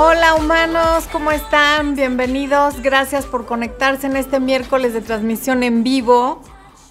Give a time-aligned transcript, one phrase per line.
[0.00, 1.96] Hola humanos, ¿cómo están?
[1.96, 2.82] Bienvenidos.
[2.82, 6.40] Gracias por conectarse en este miércoles de transmisión en vivo.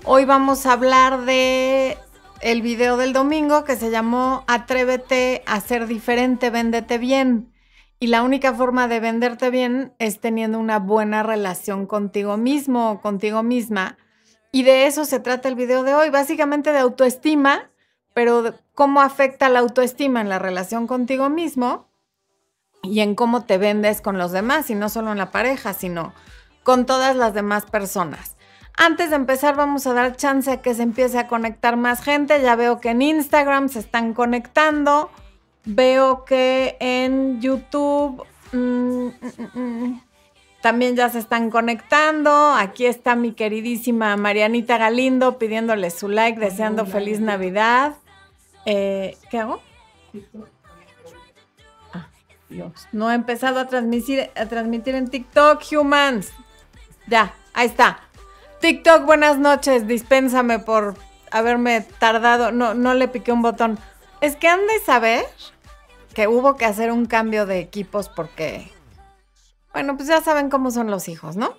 [0.03, 1.97] Hoy vamos a hablar de
[2.41, 7.53] el video del domingo que se llamó Atrévete a ser diferente, véndete bien.
[7.97, 12.99] Y la única forma de venderte bien es teniendo una buena relación contigo mismo o
[12.99, 13.97] contigo misma.
[14.51, 17.71] Y de eso se trata el video de hoy, básicamente de autoestima,
[18.13, 21.87] pero cómo afecta la autoestima en la relación contigo mismo
[22.87, 26.13] y en cómo te vendes con los demás, y no solo en la pareja, sino
[26.63, 28.37] con todas las demás personas.
[28.79, 32.39] Antes de empezar, vamos a dar chance a que se empiece a conectar más gente.
[32.43, 35.09] Ya veo que en Instagram se están conectando.
[35.65, 38.23] Veo que en YouTube
[38.53, 40.01] mm, mm, mm,
[40.61, 42.53] también ya se están conectando.
[42.53, 47.95] Aquí está mi queridísima Marianita Galindo pidiéndole su like, deseando feliz Navidad.
[48.65, 49.61] Eh, ¿Qué hago?
[52.49, 52.87] Dios.
[52.91, 56.31] No he empezado a transmitir, a transmitir en TikTok, humans.
[57.07, 57.99] Ya, ahí está.
[58.61, 59.87] TikTok, buenas noches.
[59.87, 60.95] Dispénsame por
[61.31, 62.51] haberme tardado.
[62.51, 63.79] No, no le piqué un botón.
[64.21, 65.25] Es que han de saber
[66.13, 68.71] que hubo que hacer un cambio de equipos porque,
[69.73, 71.53] bueno, pues ya saben cómo son los hijos, ¿no?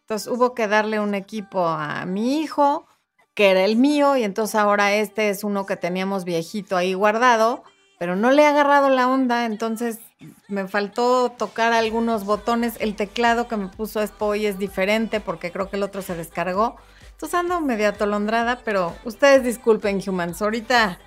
[0.00, 2.88] Entonces hubo que darle un equipo a mi hijo,
[3.34, 7.62] que era el mío, y entonces ahora este es uno que teníamos viejito ahí guardado,
[8.00, 10.00] pero no le he agarrado la onda, entonces
[10.48, 12.74] me faltó tocar algunos botones.
[12.80, 16.76] El teclado que me puso hoy es diferente porque creo que el otro se descargó.
[17.12, 20.40] Entonces ando media atolondrada, pero ustedes disculpen, humans.
[20.40, 20.98] Ahorita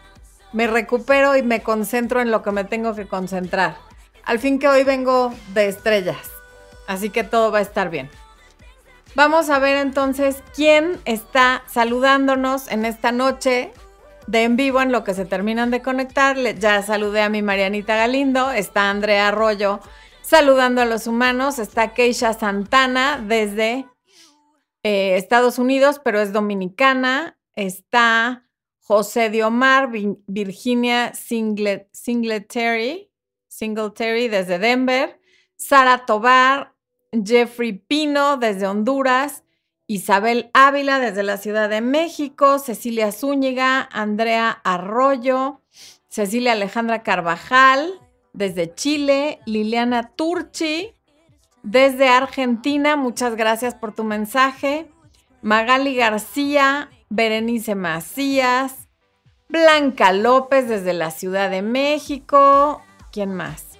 [0.51, 3.77] me recupero y me concentro en lo que me tengo que concentrar.
[4.23, 6.31] Al fin que hoy vengo de estrellas,
[6.87, 8.09] así que todo va a estar bien.
[9.15, 13.71] Vamos a ver entonces quién está saludándonos en esta noche
[14.27, 16.37] de en vivo en lo que se terminan de conectar.
[16.37, 19.79] Ya saludé a mi Marianita Galindo, está Andrea Arroyo
[20.23, 23.85] saludando a los humanos, está Keisha Santana desde
[24.81, 29.91] eh, Estados Unidos, pero es dominicana, está José de Omar,
[30.27, 33.11] Virginia Singlet, Singletary,
[33.47, 35.19] Singletary desde Denver,
[35.55, 36.73] Sara Tobar,
[37.11, 39.42] Jeffrey Pino desde Honduras,
[39.93, 45.61] Isabel Ávila desde la Ciudad de México, Cecilia Zúñiga, Andrea Arroyo,
[46.09, 48.01] Cecilia Alejandra Carvajal
[48.33, 50.95] desde Chile, Liliana Turchi
[51.61, 54.87] desde Argentina, muchas gracias por tu mensaje,
[55.43, 58.89] Magali García, Berenice Macías,
[59.47, 62.81] Blanca López desde la Ciudad de México,
[63.11, 63.77] ¿quién más?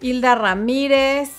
[0.00, 1.30] Hilda Ramírez,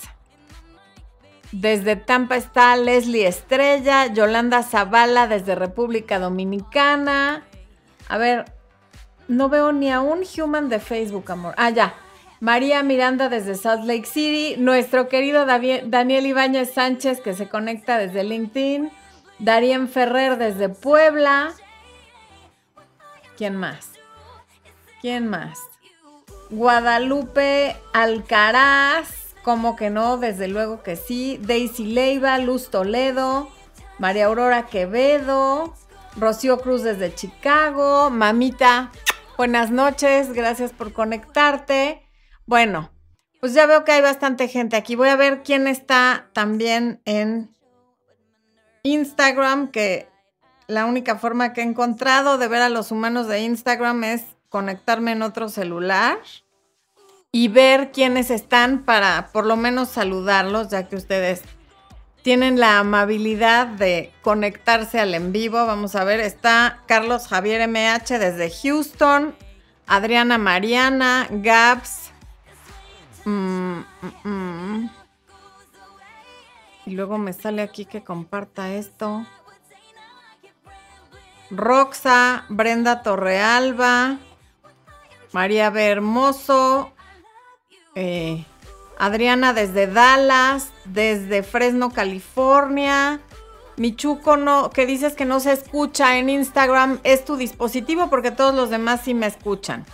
[1.60, 7.46] desde Tampa está Leslie Estrella, Yolanda Zavala desde República Dominicana.
[8.10, 8.46] A ver,
[9.30, 11.56] no veo ni a un human de Facebook, amor.
[11.58, 11.94] Ah, ya.
[12.42, 14.56] María Miranda desde Salt Lake City.
[14.58, 18.92] Nuestro querido Daniel Ibáñez Sánchez que se conecta desde LinkedIn.
[19.40, 21.54] Darien Ferrer desde Puebla.
[23.38, 23.92] ¿Quién más?
[25.02, 25.58] ¿Quién más?
[26.50, 29.25] Guadalupe Alcaraz.
[29.46, 30.18] ¿Cómo que no?
[30.18, 31.40] Desde luego que sí.
[31.40, 33.48] Daisy Leiva, Luz Toledo,
[34.00, 35.76] María Aurora Quevedo,
[36.18, 38.92] Rocío Cruz desde Chicago, Mamita,
[39.38, 42.02] buenas noches, gracias por conectarte.
[42.48, 42.90] Bueno,
[43.40, 44.96] pues ya veo que hay bastante gente aquí.
[44.96, 47.56] Voy a ver quién está también en
[48.82, 50.10] Instagram, que
[50.66, 55.12] la única forma que he encontrado de ver a los humanos de Instagram es conectarme
[55.12, 56.18] en otro celular
[57.36, 61.42] y ver quiénes están para por lo menos saludarlos, ya que ustedes
[62.22, 65.66] tienen la amabilidad de conectarse al en vivo.
[65.66, 69.36] Vamos a ver, está Carlos Javier MH desde Houston,
[69.86, 72.12] Adriana Mariana, Gabs.
[73.26, 74.90] Mm, mm, mm.
[76.86, 79.26] Y luego me sale aquí que comparta esto.
[81.52, 84.20] Roxa, Brenda Torrealba,
[85.34, 85.86] María B.
[85.86, 86.95] Hermoso,
[87.96, 88.46] eh,
[88.98, 93.20] Adriana desde Dallas, desde Fresno, California.
[93.78, 98.56] Michuco, no, que dices que no se escucha en Instagram, es tu dispositivo porque todos
[98.56, 99.86] los demás sí me escuchan.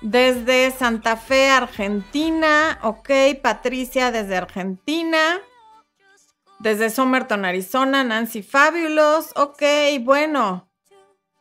[0.00, 2.78] Desde Santa Fe, Argentina.
[2.82, 3.10] Ok,
[3.42, 5.40] Patricia desde Argentina.
[6.60, 9.32] Desde Somerton, Arizona, Nancy Fabulous.
[9.36, 9.62] Ok,
[10.00, 10.67] bueno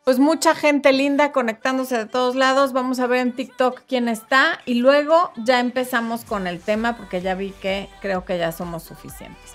[0.07, 2.71] pues mucha gente linda conectándose de todos lados.
[2.71, 7.19] Vamos a ver en TikTok quién está y luego ya empezamos con el tema porque
[7.19, 9.51] ya vi que creo que ya somos suficientes.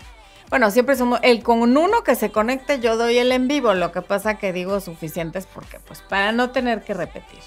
[0.50, 3.72] Bueno, siempre somos el con uno que se conecte, yo doy el en vivo.
[3.72, 7.40] Lo que pasa que digo suficientes porque pues para no tener que repetir.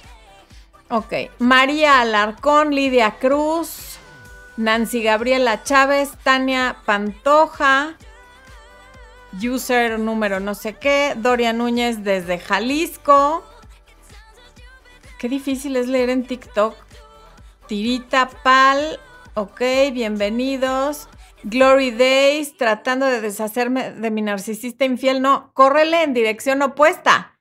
[0.90, 4.00] Ok, María Alarcón, Lidia Cruz,
[4.58, 7.98] Nancy Gabriela Chávez, Tania Pantoja,
[9.44, 13.44] user número no sé qué, Doria Núñez desde Jalisco.
[15.20, 16.76] Qué difícil es leer en TikTok.
[17.68, 19.00] Tirita Pal,
[19.34, 19.62] ok,
[19.92, 21.10] bienvenidos.
[21.44, 25.22] Glory Days, tratando de deshacerme de mi narcisista infiel.
[25.22, 27.40] No, córrele en dirección opuesta.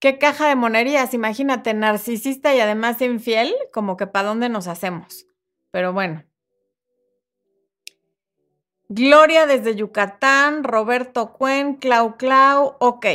[0.00, 5.26] Qué caja de monerías, imagínate, narcisista y además infiel, como que para dónde nos hacemos.
[5.70, 6.24] Pero bueno.
[8.88, 13.06] Gloria desde Yucatán, Roberto Cuen, Clau Clau, ok.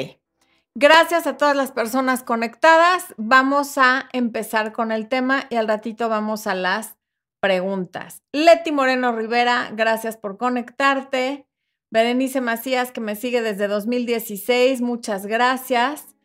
[0.75, 3.13] Gracias a todas las personas conectadas.
[3.17, 6.97] Vamos a empezar con el tema y al ratito vamos a las
[7.41, 8.21] preguntas.
[8.31, 11.45] Leti Moreno Rivera, gracias por conectarte.
[11.89, 16.15] Berenice Macías, que me sigue desde 2016, muchas gracias.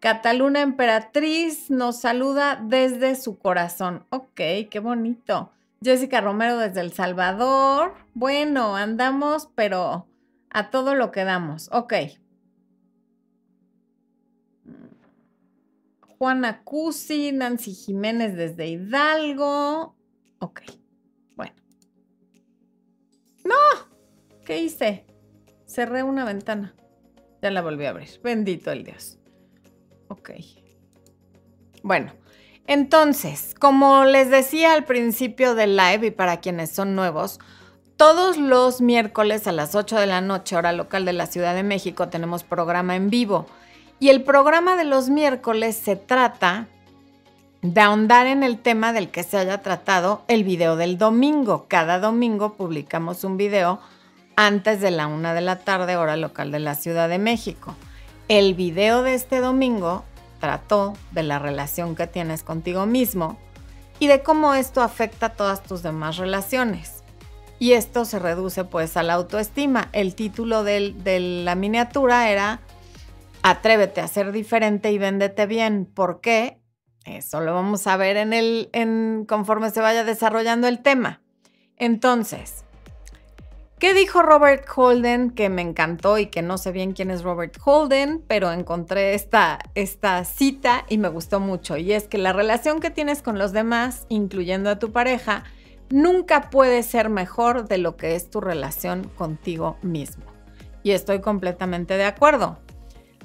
[0.00, 4.04] Cataluna Emperatriz nos saluda desde su corazón.
[4.10, 4.36] Ok,
[4.70, 5.53] qué bonito.
[5.84, 7.94] Jessica Romero desde El Salvador.
[8.14, 10.08] Bueno, andamos, pero
[10.50, 11.68] a todo lo que damos.
[11.72, 11.92] Ok.
[16.00, 19.94] Juana Cusi, Nancy Jiménez desde Hidalgo.
[20.38, 20.62] Ok,
[21.36, 21.54] bueno.
[23.44, 23.54] ¡No!
[24.46, 25.06] ¿Qué hice?
[25.66, 26.74] Cerré una ventana.
[27.42, 28.08] Ya la volví a abrir.
[28.22, 29.18] Bendito el Dios.
[30.08, 30.30] Ok.
[31.82, 32.14] Bueno,
[32.66, 37.38] entonces, como les decía al principio del live y para quienes son nuevos,
[37.96, 41.62] todos los miércoles a las 8 de la noche, hora local de la Ciudad de
[41.62, 43.46] México, tenemos programa en vivo.
[44.00, 46.66] Y el programa de los miércoles se trata
[47.62, 51.66] de ahondar en el tema del que se haya tratado el video del domingo.
[51.68, 53.78] Cada domingo publicamos un video
[54.36, 57.74] antes de la una de la tarde, hora local de la Ciudad de México.
[58.28, 60.04] El video de este domingo
[61.12, 63.38] de la relación que tienes contigo mismo
[63.98, 67.02] y de cómo esto afecta todas tus demás relaciones.
[67.58, 69.88] Y esto se reduce pues a la autoestima.
[69.92, 72.60] El título de la miniatura era
[73.42, 75.84] Atrévete a ser diferente y véndete bien.
[75.84, 76.58] ¿Por qué?
[77.04, 81.20] Eso lo vamos a ver en el, en, conforme se vaya desarrollando el tema.
[81.76, 82.63] Entonces,
[83.84, 87.58] ¿Qué dijo Robert Holden que me encantó y que no sé bien quién es Robert
[87.62, 91.76] Holden, pero encontré esta, esta cita y me gustó mucho?
[91.76, 95.44] Y es que la relación que tienes con los demás, incluyendo a tu pareja,
[95.90, 100.24] nunca puede ser mejor de lo que es tu relación contigo mismo.
[100.82, 102.56] Y estoy completamente de acuerdo.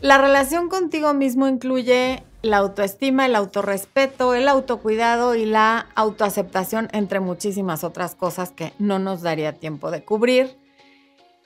[0.02, 7.20] La relación contigo mismo incluye la autoestima, el autorrespeto, el autocuidado y la autoaceptación, entre
[7.20, 10.56] muchísimas otras cosas que no nos daría tiempo de cubrir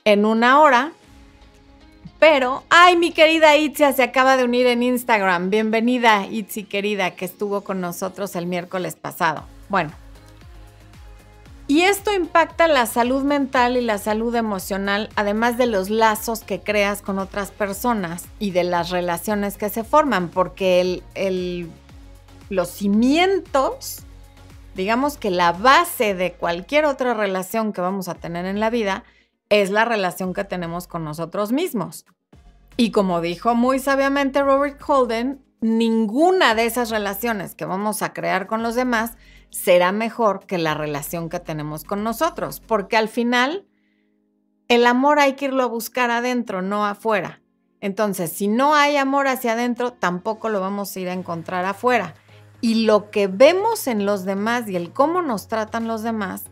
[0.05, 0.91] en una hora.
[2.19, 5.49] Pero, ay, mi querida Itzia se acaba de unir en Instagram.
[5.49, 9.43] Bienvenida, Itzi querida, que estuvo con nosotros el miércoles pasado.
[9.67, 9.91] Bueno,
[11.68, 16.60] y esto impacta la salud mental y la salud emocional, además de los lazos que
[16.60, 21.01] creas con otras personas y de las relaciones que se forman, porque
[22.50, 24.00] los cimientos,
[24.75, 29.04] digamos que la base de cualquier otra relación que vamos a tener en la vida,
[29.50, 32.06] es la relación que tenemos con nosotros mismos.
[32.75, 38.48] Y como dijo muy sabiamente Robert Holden, ninguna de esas relaciones que vamos a crear
[38.48, 39.13] con los demás
[39.53, 43.67] será mejor que la relación que tenemos con nosotros, porque al final
[44.67, 47.41] el amor hay que irlo a buscar adentro, no afuera.
[47.79, 52.15] Entonces, si no hay amor hacia adentro, tampoco lo vamos a ir a encontrar afuera.
[52.62, 56.45] Y lo que vemos en los demás y el cómo nos tratan los demás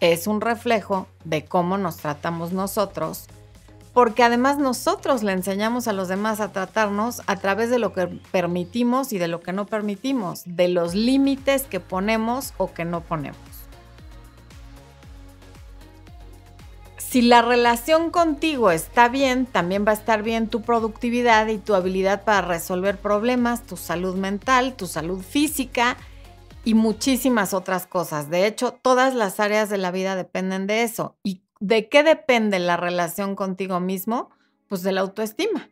[0.00, 3.28] es un reflejo de cómo nos tratamos nosotros
[3.98, 8.06] porque además nosotros le enseñamos a los demás a tratarnos a través de lo que
[8.30, 13.00] permitimos y de lo que no permitimos, de los límites que ponemos o que no
[13.00, 13.40] ponemos.
[16.96, 21.74] Si la relación contigo está bien, también va a estar bien tu productividad y tu
[21.74, 25.96] habilidad para resolver problemas, tu salud mental, tu salud física
[26.62, 28.30] y muchísimas otras cosas.
[28.30, 31.16] De hecho, todas las áreas de la vida dependen de eso.
[31.24, 34.30] Y ¿de qué depende la relación contigo mismo?
[34.68, 35.68] Pues de la autoestima.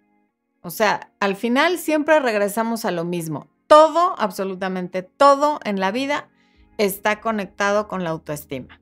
[0.62, 3.49] O sea, al final siempre regresamos a lo mismo.
[3.66, 6.28] Todo, absolutamente todo en la vida
[6.78, 8.81] está conectado con la autoestima.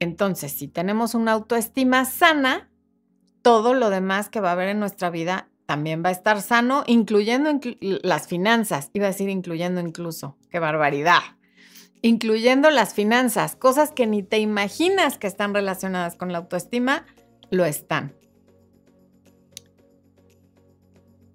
[0.00, 2.70] Entonces, si tenemos una autoestima sana,
[3.42, 6.84] todo lo demás que va a haber en nuestra vida también va a estar sano,
[6.86, 8.90] incluyendo las finanzas.
[8.92, 10.36] Iba a decir incluyendo incluso.
[10.50, 11.20] ¡Qué barbaridad!
[12.04, 17.06] Incluyendo las finanzas, cosas que ni te imaginas que están relacionadas con la autoestima,
[17.48, 18.14] lo están.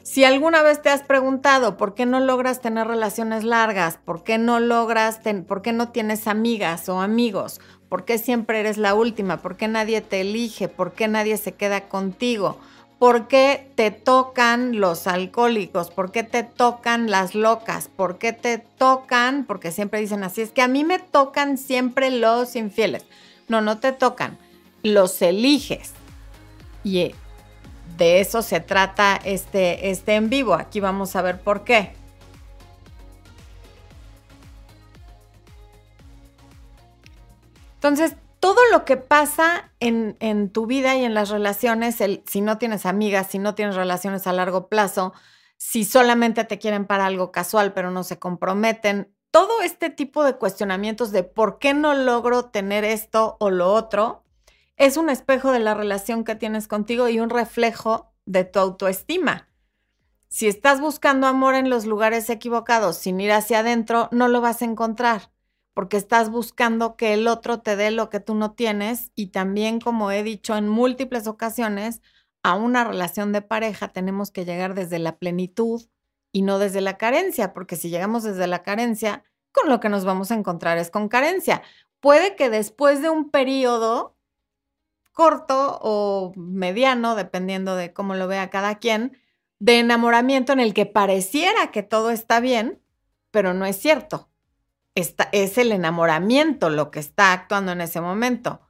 [0.04, 4.38] Si alguna vez te has preguntado por qué no logras tener relaciones largas, por qué
[4.38, 7.60] no logras, por qué no tienes amigas o amigos,
[7.90, 11.54] por qué siempre eres la última, por qué nadie te elige, por qué nadie se
[11.54, 12.60] queda contigo,
[13.00, 18.58] por qué te tocan los alcohólicos, por qué te tocan las locas, por qué te
[18.58, 23.06] tocan, porque siempre dicen así, es que a mí me tocan siempre los infieles.
[23.48, 24.38] No, no te tocan,
[24.84, 25.94] los eliges.
[26.84, 27.16] Y
[27.98, 30.54] de eso se trata este, este en vivo.
[30.54, 31.94] Aquí vamos a ver por qué.
[37.76, 42.42] Entonces, todo lo que pasa en, en, tu vida y en las relaciones, el, si
[42.42, 45.14] no tienes amigas, si no tienes relaciones a largo plazo,
[45.58, 50.36] si solamente te quieren para algo casual pero no se comprometen, todo este tipo de
[50.36, 54.24] cuestionamientos de por qué no logro tener esto o lo otro,
[54.78, 59.50] es un espejo de la relación que tienes contigo y un reflejo de tu autoestima.
[60.30, 64.62] Si estás buscando amor en los lugares equivocados sin ir hacia adentro, no lo vas
[64.62, 65.32] a encontrar,
[65.80, 69.80] porque estás buscando que el otro te dé lo que tú no tienes y también,
[69.80, 72.02] como he dicho en múltiples ocasiones,
[72.44, 75.88] a una relación de pareja tenemos que llegar desde la plenitud
[76.34, 80.04] y no desde la carencia, porque si llegamos desde la carencia, con lo que nos
[80.04, 81.62] vamos a encontrar es con carencia.
[82.02, 84.18] Puede que después de un periodo
[85.14, 89.18] corto o mediano, dependiendo de cómo lo vea cada quien,
[89.60, 92.84] de enamoramiento en el que pareciera que todo está bien,
[93.32, 94.29] pero no es cierto.
[95.32, 98.62] Es el enamoramiento lo que está actuando en ese momento.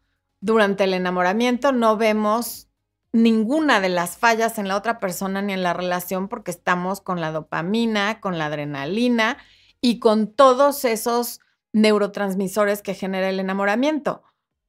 [0.42, 2.70] Durante el enamoramiento no vemos
[3.12, 7.20] ninguna de las fallas en la otra persona ni en la relación porque estamos con
[7.20, 9.38] la dopamina, con la adrenalina
[9.82, 11.40] y con todos esos
[11.74, 14.24] neurotransmisores que genera el enamoramiento.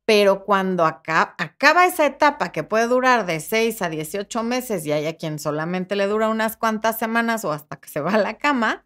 [0.06, 4.92] Pero cuando acaba, acaba esa etapa que puede durar de 6 a 18 meses y
[4.92, 8.18] hay a quien solamente le dura unas cuantas semanas o hasta que se va a
[8.18, 8.84] la cama,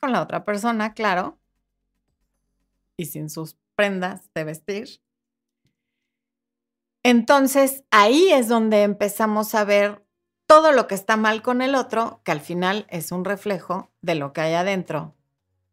[0.00, 1.38] con la otra persona, claro,
[2.96, 5.02] y sin sus prendas de vestir.
[7.02, 10.04] Entonces ahí es donde empezamos a ver
[10.46, 14.14] todo lo que está mal con el otro, que al final es un reflejo de
[14.14, 15.14] lo que hay adentro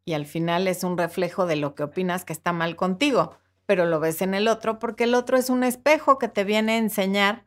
[0.04, 3.36] y al final es un reflejo de lo que opinas que está mal contigo
[3.70, 6.72] pero lo ves en el otro porque el otro es un espejo que te viene
[6.72, 7.44] a enseñar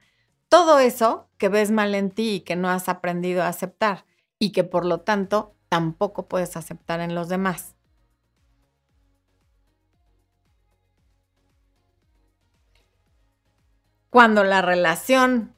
[0.47, 4.05] todo eso que ves mal en ti y que no has aprendido a aceptar
[4.39, 7.75] y que por lo tanto tampoco puedes aceptar en los demás.
[14.13, 15.55] Cuando la relación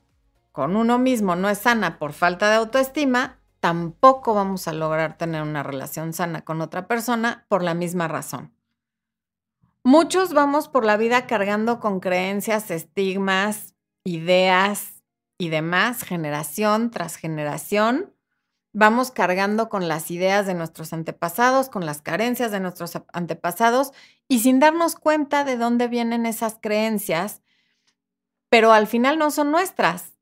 [0.53, 5.41] con uno mismo no es sana por falta de autoestima, tampoco vamos a lograr tener
[5.41, 8.53] una relación sana con otra persona por la misma razón.
[9.83, 15.03] Muchos vamos por la vida cargando con creencias, estigmas, ideas
[15.37, 18.13] y demás, generación tras generación.
[18.71, 23.91] Vamos cargando con las ideas de nuestros antepasados, con las carencias de nuestros antepasados
[24.29, 27.41] y sin darnos cuenta de dónde vienen esas creencias,
[28.55, 30.13] pero al final no son nuestras.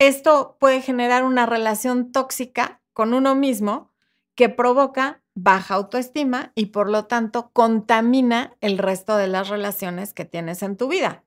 [0.00, 3.92] Esto puede generar una relación tóxica con uno mismo
[4.34, 10.24] que provoca baja autoestima y por lo tanto contamina el resto de las relaciones que
[10.24, 11.22] tienes en tu vida.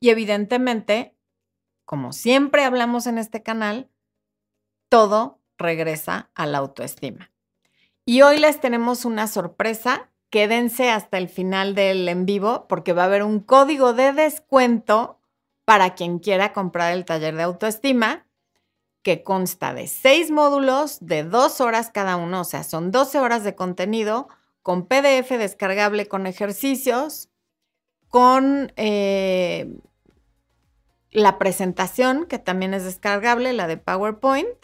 [0.00, 1.16] Y evidentemente,
[1.84, 3.88] como siempre hablamos en este canal,
[4.88, 7.30] todo regresa a la autoestima.
[8.04, 10.10] Y hoy les tenemos una sorpresa.
[10.28, 15.20] Quédense hasta el final del en vivo porque va a haber un código de descuento
[15.64, 18.26] para quien quiera comprar el taller de autoestima
[19.02, 23.44] que consta de seis módulos de dos horas cada uno, o sea, son 12 horas
[23.44, 24.28] de contenido
[24.62, 27.28] con PDF descargable con ejercicios,
[28.08, 29.78] con eh,
[31.10, 34.56] la presentación, que también es descargable, la de PowerPoint,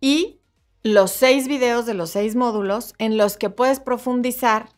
[0.00, 0.40] y
[0.82, 4.70] los seis videos de los seis módulos en los que puedes profundizar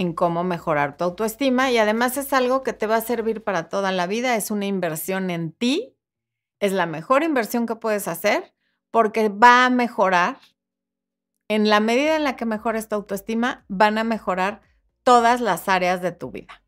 [0.00, 3.68] en cómo mejorar tu autoestima y además es algo que te va a servir para
[3.68, 5.96] toda la vida, es una inversión en ti
[6.60, 8.54] es la mejor inversión que puedes hacer
[8.90, 10.38] porque va a mejorar,
[11.48, 14.60] en la medida en la que mejores tu autoestima, van a mejorar
[15.02, 16.62] todas las áreas de tu vida.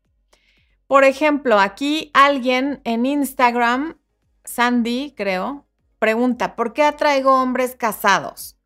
[0.87, 3.99] Por ejemplo, aquí alguien en Instagram,
[4.43, 5.67] Sandy, creo,
[5.99, 8.57] pregunta, ¿por qué atraigo hombres casados?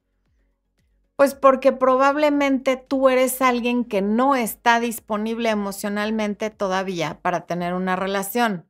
[1.17, 7.97] Pues porque probablemente tú eres alguien que no está disponible emocionalmente todavía para tener una
[7.97, 8.67] relación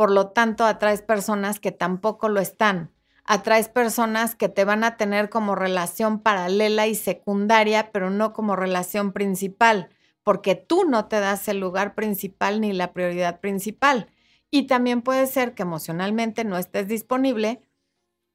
[0.00, 2.90] por lo tanto atraes personas que tampoco lo están.
[3.26, 8.56] Atraes personas que te van a tener como relación paralela y secundaria, pero no como
[8.56, 9.90] relación principal,
[10.22, 14.08] porque tú no te das el lugar principal ni la prioridad principal.
[14.50, 17.60] Y también puede ser que emocionalmente no estés disponible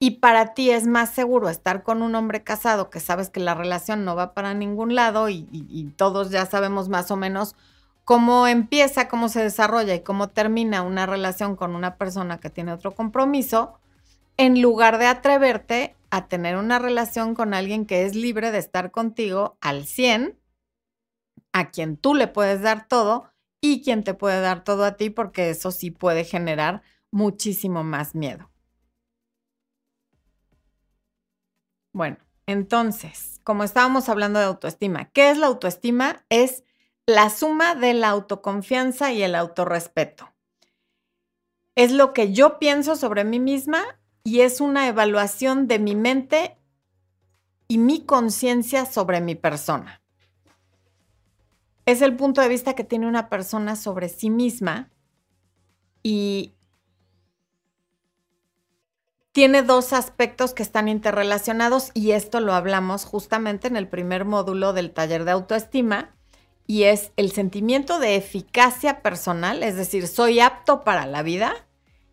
[0.05, 3.55] y para ti es más seguro estar con un hombre casado que sabes que la
[3.55, 7.55] relación no va para ningún lado y, todos ya sabemos más o menos
[8.03, 12.71] cómo empieza, cómo se desarrolla y cómo termina una relación con una persona que tiene
[12.71, 13.79] otro compromiso,
[14.37, 18.91] en lugar de atreverte a tener una relación con alguien que es libre de estar
[18.91, 20.37] contigo al 100,
[21.51, 25.09] a quien tú le puedes dar todo y quien te puede dar todo a ti,
[25.09, 28.51] porque eso sí puede generar muchísimo más miedo.
[31.95, 36.25] Bueno, entonces, como estábamos hablando de autoestima, ¿qué es la autoestima?
[36.27, 36.65] Es
[37.05, 40.29] la suma de la autoconfianza y el autorrespeto.
[41.73, 43.81] Es lo que yo pienso sobre mí misma
[44.25, 46.57] y es una evaluación de mi mente
[47.69, 50.01] y mi conciencia sobre mi persona.
[51.85, 54.91] Es el punto de vista que tiene una persona sobre sí misma
[56.03, 56.54] y
[59.35, 64.71] tiene dos aspectos que están interrelacionados y esto lo hablamos justamente en el primer módulo
[64.71, 66.15] del taller de autoestima
[66.65, 71.67] y es el sentimiento de eficacia personal, es decir, soy apto para la vida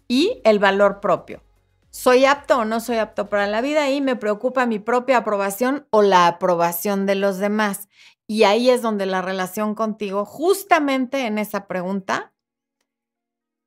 [0.09, 1.45] y el valor propio.
[1.91, 3.89] ¿Soy apto o no soy apto para la vida?
[3.89, 7.89] Y me preocupa mi propia aprobación o la aprobación de los demás.
[8.27, 12.33] Y ahí es donde la relación contigo, justamente en esa pregunta,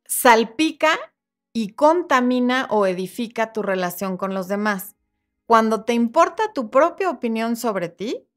[0.07, 0.99] salpica
[1.57, 4.97] y contamina o edifica tu relación con los demás.
[5.45, 8.27] Cuando te importa tu propia opinión sobre ti,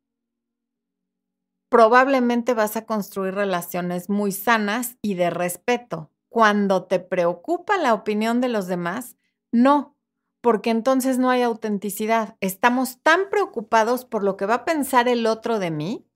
[1.68, 6.12] probablemente vas a construir relaciones muy sanas y de respeto.
[6.28, 9.16] Cuando te preocupa la opinión de los demás,
[9.50, 9.96] no,
[10.40, 12.36] porque entonces no hay autenticidad.
[12.38, 16.06] Estamos tan preocupados por lo que va a pensar el otro de mí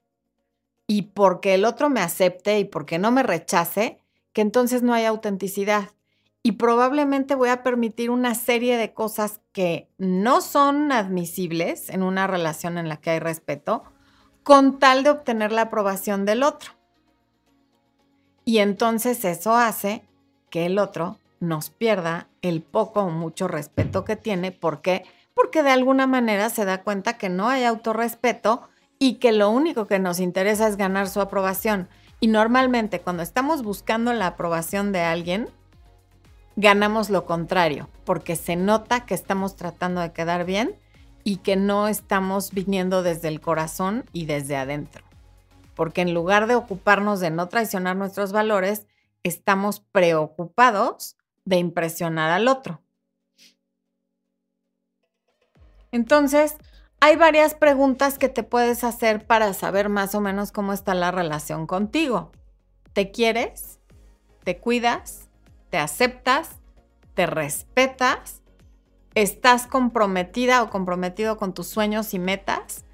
[0.87, 3.99] y porque el otro me acepte y porque no me rechace,
[4.33, 5.91] que entonces no hay autenticidad.
[6.43, 12.27] Y probablemente voy a permitir una serie de cosas que no son admisibles en una
[12.27, 13.85] relación en la que hay respeto,
[14.43, 16.73] con tal de obtener la aprobación del otro.
[18.45, 20.05] Y entonces eso hace
[20.51, 24.51] que el otro nos pierda el poco o mucho respeto que tiene.
[24.53, 25.05] ¿Por qué?
[25.35, 29.87] Porque de alguna manera se da cuenta que no hay autorrespeto y que lo único
[29.87, 31.89] que nos interesa es ganar su aprobación.
[32.21, 35.49] Y normalmente cuando estamos buscando la aprobación de alguien,
[36.57, 40.77] ganamos lo contrario, porque se nota que estamos tratando de quedar bien
[41.25, 45.05] y que no estamos viniendo desde el corazón y desde adentro.
[45.75, 48.87] Porque en lugar de ocuparnos de no traicionar nuestros valores,
[49.23, 52.81] estamos preocupados de impresionar al otro.
[55.93, 56.57] Entonces,
[57.01, 61.11] hay varias preguntas que te puedes hacer para saber más o menos cómo está la
[61.11, 62.33] relación contigo.
[62.93, 63.81] ¿Te quieres?
[64.45, 65.22] ¿Te cuidas?
[65.73, 66.61] ¿Te aceptas?
[67.15, 68.43] ¿Te respetas?
[69.15, 72.85] ¿Estás comprometida o comprometido con tus sueños y metas?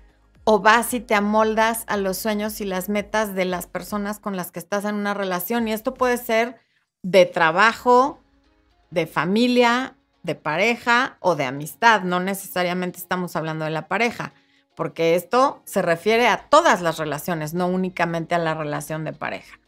[0.44, 4.36] ¿O vas y te amoldas a los sueños y las metas de las personas con
[4.36, 5.66] las que estás en una relación?
[5.66, 6.60] Y esto puede ser
[7.02, 8.20] de trabajo,
[8.92, 12.02] de familia, de pareja o de amistad.
[12.02, 14.34] No necesariamente estamos hablando de la pareja,
[14.76, 19.58] porque esto se refiere a todas las relaciones, no únicamente a la relación de pareja.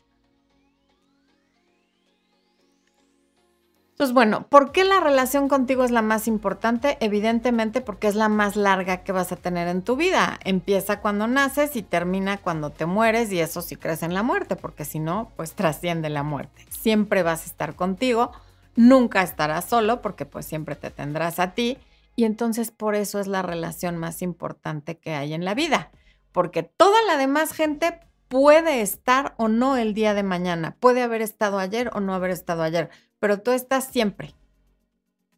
[4.00, 6.96] Entonces, bueno, ¿por qué la relación contigo es la más importante?
[7.00, 10.40] Evidentemente porque es la más larga que vas a tener en tu vida.
[10.42, 14.56] Empieza cuando naces y termina cuando te mueres y eso sí crees en la muerte,
[14.56, 16.64] porque si no, pues trasciende la muerte.
[16.70, 18.32] Siempre vas a estar contigo
[18.76, 21.76] nunca estarás solo porque pues siempre te tendrás a ti
[22.16, 25.90] y entonces por eso es la relación más importante que hay en la vida,
[26.32, 31.20] porque toda la demás gente puede estar o no el día de mañana, puede haber
[31.20, 34.34] estado ayer o no haber estado ayer, pero tú estás siempre.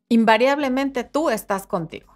[0.08, 2.12] Invariablemente tú estás contigo.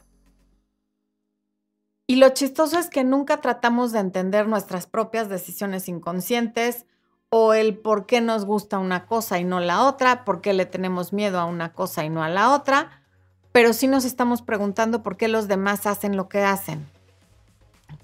[2.07, 6.87] Y lo chistoso es que nunca tratamos de entender nuestras propias decisiones inconscientes
[7.31, 10.67] o el por qué nos gusta una cosa y no la otra, por qué le
[10.67, 13.03] tenemos miedo a una cosa y no a la otra,
[13.51, 16.87] pero sí nos estamos preguntando por qué los demás hacen lo que hacen.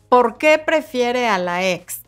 [0.09, 2.03] ¿Por qué prefiere a la ex?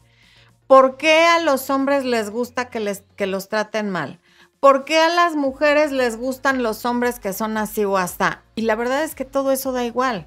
[0.67, 4.19] ¿Por qué a los hombres les gusta que, les, que los traten mal?
[4.65, 8.45] ¿Por qué a las mujeres les gustan los hombres que son así o hasta?
[8.55, 10.27] Y la verdad es que todo eso da igual.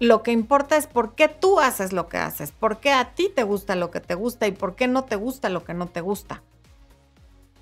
[0.00, 3.28] Lo que importa es por qué tú haces lo que haces, por qué a ti
[3.28, 5.86] te gusta lo que te gusta y por qué no te gusta lo que no
[5.86, 6.42] te gusta.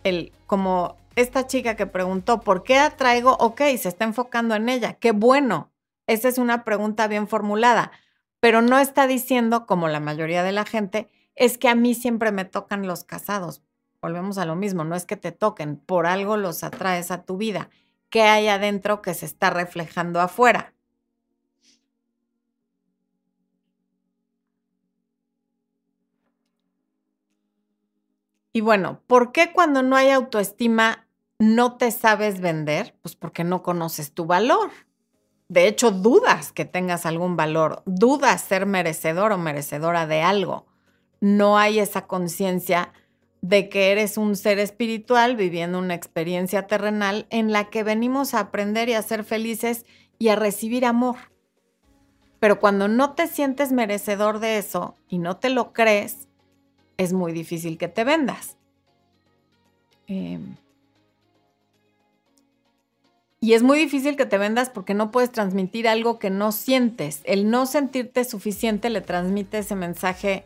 [0.04, 3.36] El, como esta chica que preguntó, ¿por qué atraigo?
[3.40, 5.72] Ok, se está enfocando en ella, qué bueno.
[6.06, 7.90] Esa es una pregunta bien formulada,
[8.38, 12.30] pero no está diciendo, como la mayoría de la gente, es que a mí siempre
[12.30, 13.60] me tocan los casados
[14.02, 17.36] volvemos a lo mismo, no es que te toquen, por algo los atraes a tu
[17.36, 17.70] vida.
[18.10, 20.74] ¿Qué hay adentro que se está reflejando afuera?
[28.52, 31.06] Y bueno, ¿por qué cuando no hay autoestima
[31.38, 32.94] no te sabes vender?
[33.00, 34.70] Pues porque no conoces tu valor.
[35.48, 40.66] De hecho, dudas que tengas algún valor, dudas ser merecedor o merecedora de algo.
[41.20, 42.92] No hay esa conciencia
[43.42, 48.40] de que eres un ser espiritual viviendo una experiencia terrenal en la que venimos a
[48.40, 49.84] aprender y a ser felices
[50.18, 51.16] y a recibir amor.
[52.38, 56.28] Pero cuando no te sientes merecedor de eso y no te lo crees,
[56.96, 58.56] es muy difícil que te vendas.
[60.06, 60.56] Em,
[63.40, 67.22] y es muy difícil que te vendas porque no puedes transmitir algo que no sientes.
[67.24, 70.44] El no sentirte suficiente le transmite ese mensaje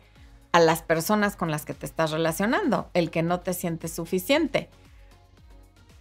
[0.51, 4.69] a las personas con las que te estás relacionando, el que no te sientes suficiente.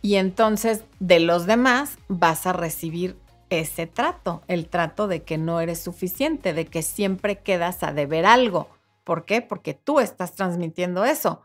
[0.03, 3.19] Y entonces de los demás vas a recibir
[3.51, 8.27] ese trato, el trato de que no eres suficiente, de que siempre quedas a deber
[8.27, 8.69] algo.
[9.05, 9.43] ¿Por qué?
[9.43, 11.43] Porque tú estás transmitiendo eso.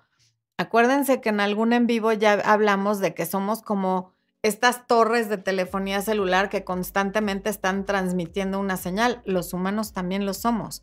[0.58, 5.38] Acuérdense que en algún en vivo ya hablamos de que somos como estas torres de
[5.38, 9.22] telefonía celular que constantemente están transmitiendo una señal.
[9.26, 10.82] Los humanos también lo somos.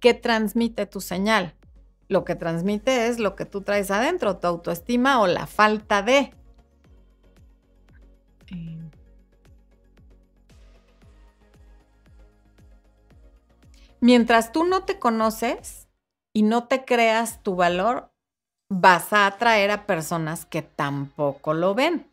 [0.00, 1.54] ¿Qué transmite tu señal?
[2.08, 6.32] Lo que transmite es lo que tú traes adentro, tu autoestima o la falta de.
[8.50, 8.78] Eh.
[14.00, 15.88] Mientras tú no te conoces
[16.32, 18.10] y no te creas tu valor,
[18.68, 22.08] vas a atraer a personas que tampoco lo ven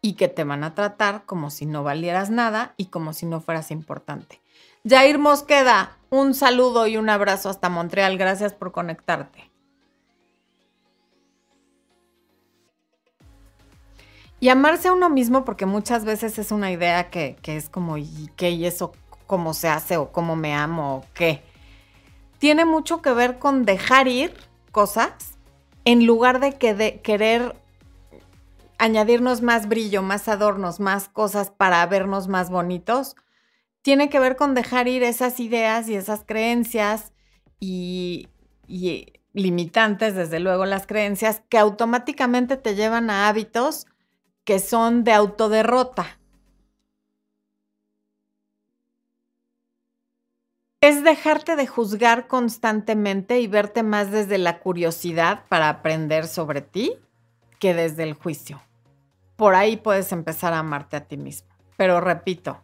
[0.00, 3.40] y que te van a tratar como si no valieras nada y como si no
[3.40, 4.40] fueras importante.
[4.84, 8.18] Jair Mosqueda, un saludo y un abrazo hasta Montreal.
[8.18, 9.50] Gracias por conectarte.
[14.38, 18.30] Y amarse a uno mismo, porque muchas veces es una idea que, es como, ¿y
[18.36, 18.50] qué?
[18.50, 18.92] ¿Y eso
[19.26, 19.96] cómo se hace?
[19.96, 20.96] ¿O cómo me amo?
[20.96, 21.42] ¿O qué?
[22.38, 24.34] Tiene mucho que ver con dejar ir
[24.70, 25.38] cosas
[25.86, 27.56] en lugar de, que de querer
[28.76, 33.16] añadirnos más brillo, más adornos, más cosas para vernos más bonitos,
[33.82, 37.12] tiene que ver con dejar ir esas ideas y esas creencias
[37.58, 38.28] y,
[39.34, 43.86] limitantes, desde luego las creencias, que automáticamente te llevan a hábitos
[44.44, 46.18] que son de autoderrota.
[50.80, 56.98] Es dejarte de juzgar constantemente y verte más desde la curiosidad para aprender sobre ti
[57.60, 58.60] que desde el juicio.
[59.36, 61.48] Por ahí puedes empezar a amarte a ti mismo.
[61.76, 62.62] Pero repito,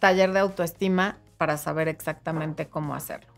[0.00, 3.32] taller de autoestima para saber exactamente cómo hacerlo.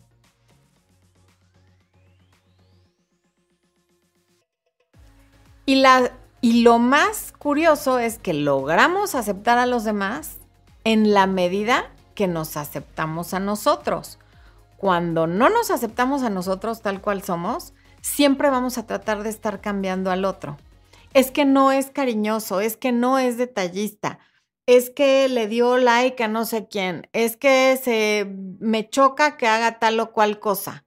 [5.67, 10.39] Y, la, y lo más curioso es que logramos aceptar a los demás
[10.85, 14.19] en la medida que nos aceptamos a nosotros.
[14.77, 19.61] Cuando no nos aceptamos a nosotros tal cual somos, siempre vamos a tratar de estar
[19.61, 20.57] cambiando al otro
[21.15, 24.19] es que no es cariñoso, es que no es detallista,
[24.67, 28.27] es que le dio like a no sé quién, es que se
[28.61, 30.85] me choca que haga tal o cual cosa.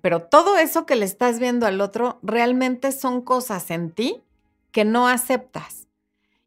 [0.00, 4.22] Pero todo eso que le estás viendo al otro realmente son cosas en ti
[4.72, 5.88] que no aceptas.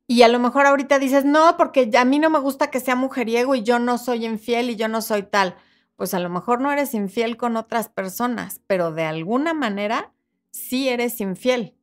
[0.05, 2.95] Y a lo mejor ahorita dices, no, porque a mí no me gusta que sea
[2.95, 5.55] mujeriego y yo no soy infiel y yo no soy tal.
[5.97, 10.13] Pues a lo mejor no eres infiel con otras personas, pero de alguna manera
[10.51, 11.75] sí eres infiel.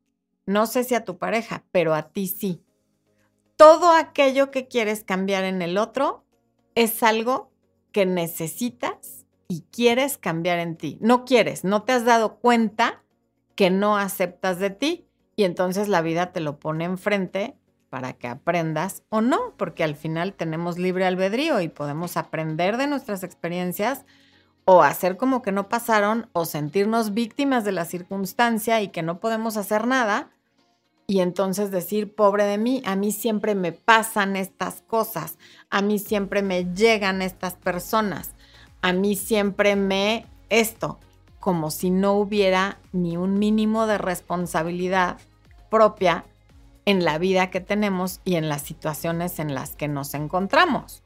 [0.47, 2.64] No sé si a tu pareja, pero a ti sí.
[3.57, 6.25] Todo aquello que quieres cambiar en el otro
[6.75, 7.51] es algo
[7.93, 10.97] que necesitas y quieres cambiar en ti.
[10.99, 13.03] No quieres, no te has dado cuenta
[13.55, 17.55] que no aceptas de ti y entonces la vida te lo pone enfrente
[17.89, 22.87] para que aprendas o no, porque al final tenemos libre albedrío y podemos aprender de
[22.87, 24.05] nuestras experiencias
[24.65, 29.21] o hacer como que no pasaron o sentirnos víctimas de la circunstancia y que no
[29.21, 30.34] podemos hacer nada
[31.07, 35.37] y entonces decir, pobre de mí, a mí siempre me pasan estas cosas,
[35.69, 38.31] a mí siempre me llegan estas personas,
[38.81, 40.99] a mí siempre me esto,
[41.39, 45.17] como si no hubiera ni un mínimo de responsabilidad
[45.69, 46.25] propia
[46.85, 51.03] en la vida que tenemos y en las situaciones en las que nos encontramos.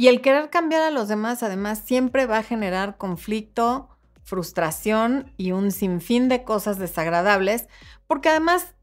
[0.00, 3.90] Y el querer cambiar a los demás, además, siempre va a generar conflicto,
[4.22, 7.68] frustración y un sinfín de cosas desagradables,
[8.06, 8.74] porque además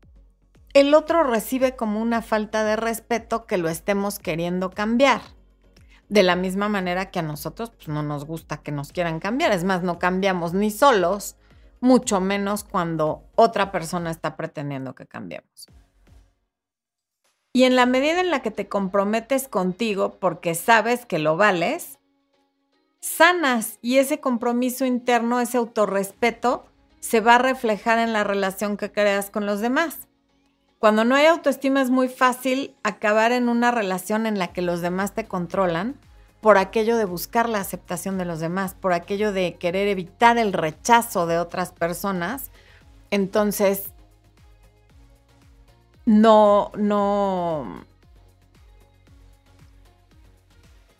[0.76, 5.22] el otro recibe como una falta de respeto que lo estemos queriendo cambiar.
[6.08, 9.54] De la misma manera que a nosotros pues, no nos gusta que nos quieran cambiar.
[9.54, 11.36] Es más, no cambiamos ni solos,
[11.80, 15.68] mucho menos cuando otra persona está pretendiendo que cambiemos.
[17.58, 21.98] Y en la medida en la que te comprometes contigo porque sabes que lo vales,
[23.00, 26.68] sanas y ese compromiso interno, ese autorrespeto,
[27.00, 30.08] se va a reflejar en la relación que creas con los demás.
[30.78, 34.82] Cuando no hay autoestima es muy fácil acabar en una relación en la que los
[34.82, 35.96] demás te controlan
[36.42, 40.54] por aquello de buscar la aceptación de los demás, por aquello de querer evitar el
[40.54, 42.52] rechazo de otras personas.
[43.10, 43.94] Entonces,
[46.08, 47.86] no, no...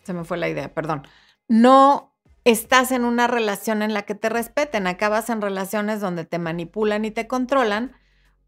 [0.02, 1.08] Se me fue la idea, perdón.
[1.48, 6.38] No estás en una relación en la que te respeten, acabas en relaciones donde te
[6.38, 7.96] manipulan y te controlan.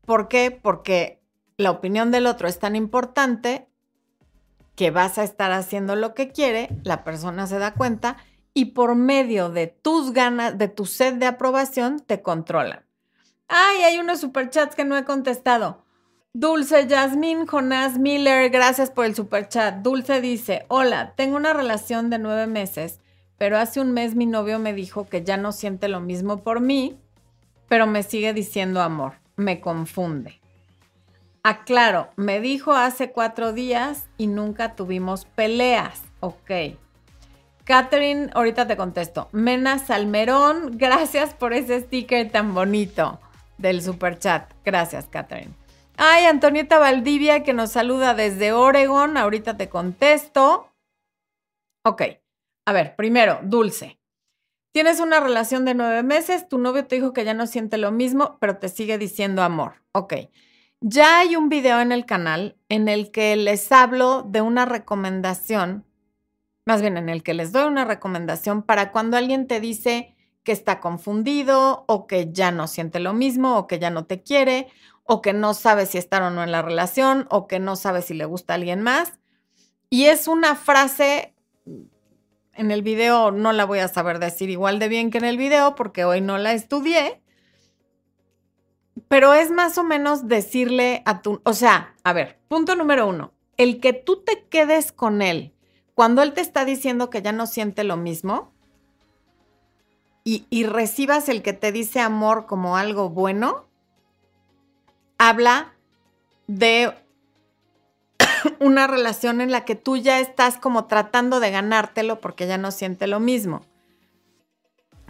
[0.04, 0.50] ¿Por qué?
[0.50, 1.22] Porque
[1.56, 3.70] la opinión del otro es tan importante
[4.76, 8.18] que vas a estar haciendo lo que quiere, la persona se da cuenta
[8.52, 12.84] y por medio de tus ganas, de tu sed de aprobación, te controlan.
[13.48, 15.84] Ay, hay unos superchats que no he contestado.
[16.32, 19.82] Dulce Jasmine Jonás Miller, gracias por el superchat.
[19.82, 23.00] Dulce dice, hola, tengo una relación de nueve meses,
[23.36, 26.60] pero hace un mes mi novio me dijo que ya no siente lo mismo por
[26.60, 26.96] mí,
[27.68, 29.14] pero me sigue diciendo amor.
[29.34, 30.40] Me confunde.
[31.42, 36.00] Aclaro, me dijo hace cuatro días y nunca tuvimos peleas.
[36.20, 36.76] Ok.
[37.64, 39.28] Catherine, ahorita te contesto.
[39.32, 43.18] Mena Salmerón, gracias por ese sticker tan bonito
[43.58, 44.48] del super chat.
[44.64, 45.59] Gracias, Catherine.
[46.02, 49.18] Ay, Antonieta Valdivia que nos saluda desde Oregon.
[49.18, 50.72] Ahorita te contesto.
[51.84, 52.02] Ok.
[52.64, 54.00] A ver, primero, Dulce.
[54.72, 57.92] Tienes una relación de nueve meses, tu novio te dijo que ya no siente lo
[57.92, 59.82] mismo, pero te sigue diciendo amor.
[59.92, 60.14] Ok.
[60.80, 65.84] Ya hay un video en el canal en el que les hablo de una recomendación,
[66.64, 70.52] más bien en el que les doy una recomendación para cuando alguien te dice que
[70.52, 74.68] está confundido o que ya no siente lo mismo o que ya no te quiere
[75.04, 78.02] o que no sabe si estar o no en la relación o que no sabe
[78.02, 79.18] si le gusta a alguien más.
[79.88, 81.34] Y es una frase,
[82.54, 85.36] en el video no la voy a saber decir igual de bien que en el
[85.36, 87.20] video porque hoy no la estudié,
[89.08, 93.32] pero es más o menos decirle a tu, o sea, a ver, punto número uno,
[93.56, 95.54] el que tú te quedes con él
[95.94, 98.54] cuando él te está diciendo que ya no siente lo mismo
[100.32, 103.66] y, recibas el que te dice amor como algo bueno,
[105.18, 105.72] habla
[106.46, 106.94] de
[108.60, 112.70] una relación en la que tú ya estás como tratando de ganártelo porque ya no
[112.70, 113.62] siente lo mismo.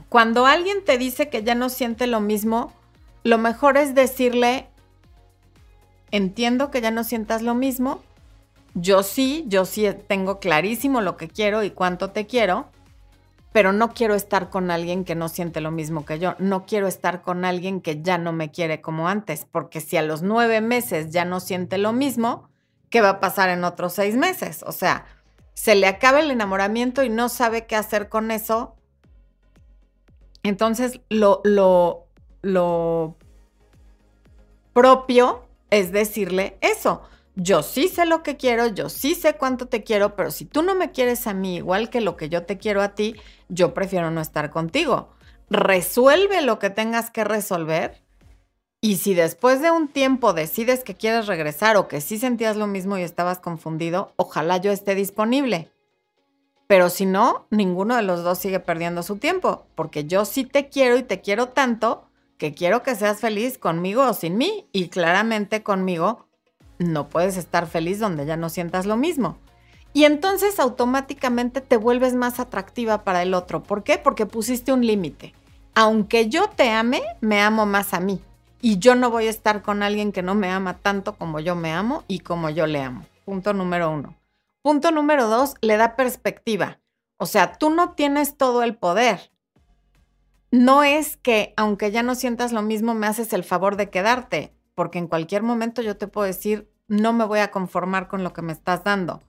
[0.09, 2.73] Cuando alguien te dice que ya no siente lo mismo,
[3.23, 4.69] lo mejor es decirle,
[6.11, 8.03] entiendo que ya no sientas lo mismo,
[8.75, 12.71] yo sí, yo sí tengo clarísimo lo que quiero y cuánto te quiero,
[13.53, 16.87] pero no quiero estar con alguien que no siente lo mismo que yo, no quiero
[16.87, 20.61] estar con alguien que ya no me quiere como antes, porque si a los nueve
[20.61, 22.49] meses ya no siente lo mismo,
[22.91, 24.63] ¿qué va a pasar en otros seis meses?
[24.67, 25.07] O sea,
[25.55, 28.77] se le acaba el enamoramiento y no sabe qué hacer con eso.
[30.43, 32.07] Entonces, lo, lo,
[32.43, 33.17] lo
[34.73, 37.03] propio es decirle eso.
[37.37, 40.63] Yo sí sé lo que quiero, yo sí sé cuánto te quiero, pero si tú
[40.63, 43.15] no me quieres a mí igual que lo que yo te quiero a ti,
[43.49, 45.11] yo prefiero no estar contigo.
[45.49, 48.03] Resuelve lo que tengas que resolver.
[48.81, 52.67] Y si después de un tiempo decides que quieres regresar o que sí sentías lo
[52.67, 55.71] mismo y estabas confundido, ojalá yo esté disponible.
[56.67, 60.69] Pero si no, ninguno de los dos sigue perdiendo su tiempo, porque yo sí te
[60.69, 64.89] quiero y te quiero tanto que quiero que seas feliz conmigo o sin mí y
[64.89, 66.30] claramente conmigo
[66.81, 69.39] no puedes estar feliz donde ya no sientas lo mismo.
[69.93, 73.63] Y entonces automáticamente te vuelves más atractiva para el otro.
[73.63, 73.99] ¿Por qué?
[73.99, 75.35] Porque pusiste un límite.
[75.75, 78.21] Aunque yo te ame, me amo más a mí.
[78.61, 81.55] Y yo no voy a estar con alguien que no me ama tanto como yo
[81.55, 83.07] me amo y como yo le amo.
[83.25, 84.17] Punto número uno.
[84.63, 86.81] Punto número dos, le da perspectiva.
[87.17, 89.31] O sea, tú no tienes todo el poder
[90.51, 94.53] no es que aunque ya no sientas lo mismo, me haces el favor de quedarte,
[94.75, 98.33] porque en cualquier momento yo te puedo decir, no me voy a conformar con lo
[98.33, 99.23] que me estás dando.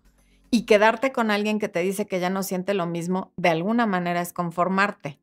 [0.49, 3.85] Y quedarte con alguien que te dice que ya no siente lo mismo, de alguna
[3.85, 5.19] manera es conformarte.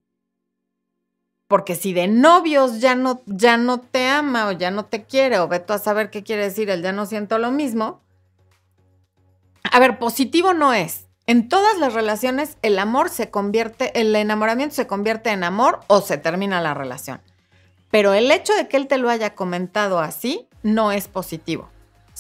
[1.49, 5.41] Porque si de novios ya no, ya no te ama o ya no te quiere,
[5.41, 8.01] o ve tú a saber qué quiere decir el ya no siento lo mismo,
[9.71, 11.07] a ver, positivo no es.
[11.27, 16.01] En todas las relaciones el amor se convierte, el enamoramiento se convierte en amor o
[16.01, 17.21] se termina la relación.
[17.91, 21.69] Pero el hecho de que él te lo haya comentado así no es positivo.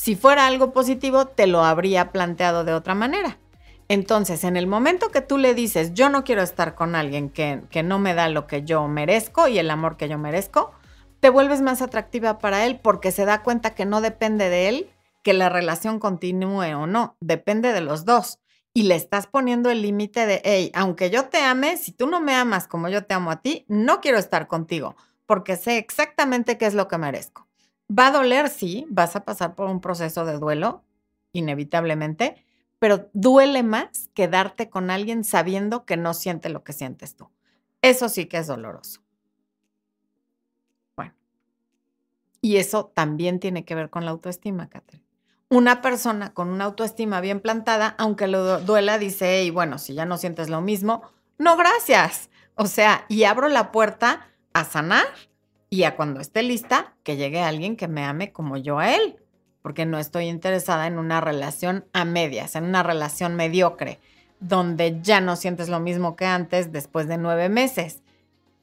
[0.01, 3.41] Si fuera algo positivo, te lo habría planteado de otra manera.
[3.89, 7.63] Entonces, en el momento que tú le dices, yo no quiero estar con alguien que,
[7.69, 10.71] que, no me da lo que yo merezco y el amor que yo merezco,
[11.19, 14.91] te vuelves más atractiva para él porque se da cuenta que no depende de él
[15.25, 18.39] que la relación continúe o no, depende de los dos.
[18.73, 22.21] Y le estás poniendo el límite de, hey, aunque yo te ame, si tú no
[22.21, 24.95] me amas como yo te amo a ti, no quiero estar contigo,
[25.27, 27.48] porque sé exactamente qué es lo que merezco.
[27.91, 30.85] Va a doler, sí, vas a pasar por un proceso de duelo,
[31.33, 32.45] inevitablemente,
[32.79, 37.31] pero duele más quedarte con alguien sabiendo que no siente lo que sientes tú.
[37.83, 39.01] Eso sí que es doloroso.
[40.97, 41.15] Bueno,
[42.41, 45.05] y eso también tiene que ver con la autoestima, Catherine.
[45.49, 50.05] Una persona con una autoestima bien plantada, aunque le duela, dice, hey, bueno, si ya
[50.05, 51.03] no sientes lo mismo,
[51.39, 52.29] no, gracias.
[52.55, 55.07] O sea, y abro la puerta a sanar
[55.71, 59.17] y a cuando esté lista, que llegue alguien que me ame como yo a él
[59.69, 63.99] porque no estoy interesada en una relación a medias, en una relación mediocre,
[64.41, 68.03] donde ya no sientes lo mismo que antes después de nueve meses.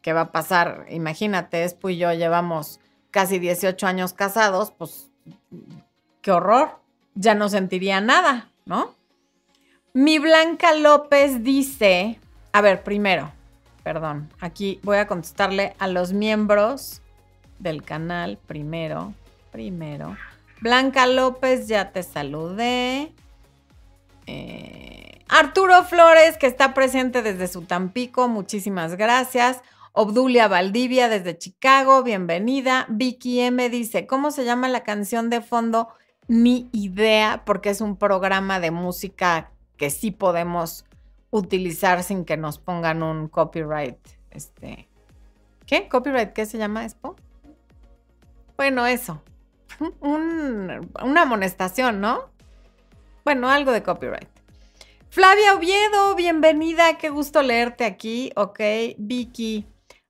[0.01, 0.87] ¿Qué va a pasar?
[0.89, 2.79] Imagínate, Espo y yo llevamos
[3.11, 5.11] casi 18 años casados, pues
[6.23, 6.79] qué horror,
[7.13, 8.95] ya no sentiría nada, ¿no?
[9.93, 12.19] Mi Blanca López dice,
[12.51, 13.31] a ver, primero,
[13.85, 17.03] perdón, aquí voy a contestarle a los miembros
[17.59, 19.13] del canal primero,
[19.51, 20.17] primero.
[20.59, 23.13] Blanca López, ya te saludé.
[24.25, 29.61] Eh, Arturo Flores, que está presente desde su Tampico, muchísimas gracias.
[29.91, 32.87] Obdulia Valdivia desde Chicago, bienvenida.
[32.89, 35.89] Vicky M dice, ¿cómo se llama la canción de fondo?
[36.27, 40.85] Ni idea, porque es un programa de música que sí podemos
[41.31, 43.99] utilizar sin que nos pongan un copyright.
[44.31, 44.89] Este,
[45.65, 45.87] ¿Qué?
[45.87, 46.33] ¿Copyright?
[46.33, 47.15] ¿Qué se llama, Expo?
[48.57, 49.21] Bueno, eso
[49.99, 52.29] una amonestación, ¿no?
[53.23, 54.29] Bueno, algo de copyright.
[55.09, 58.31] Flavia Oviedo, bienvenida, qué gusto leerte aquí.
[58.35, 58.59] Ok,
[58.97, 59.65] Vicky.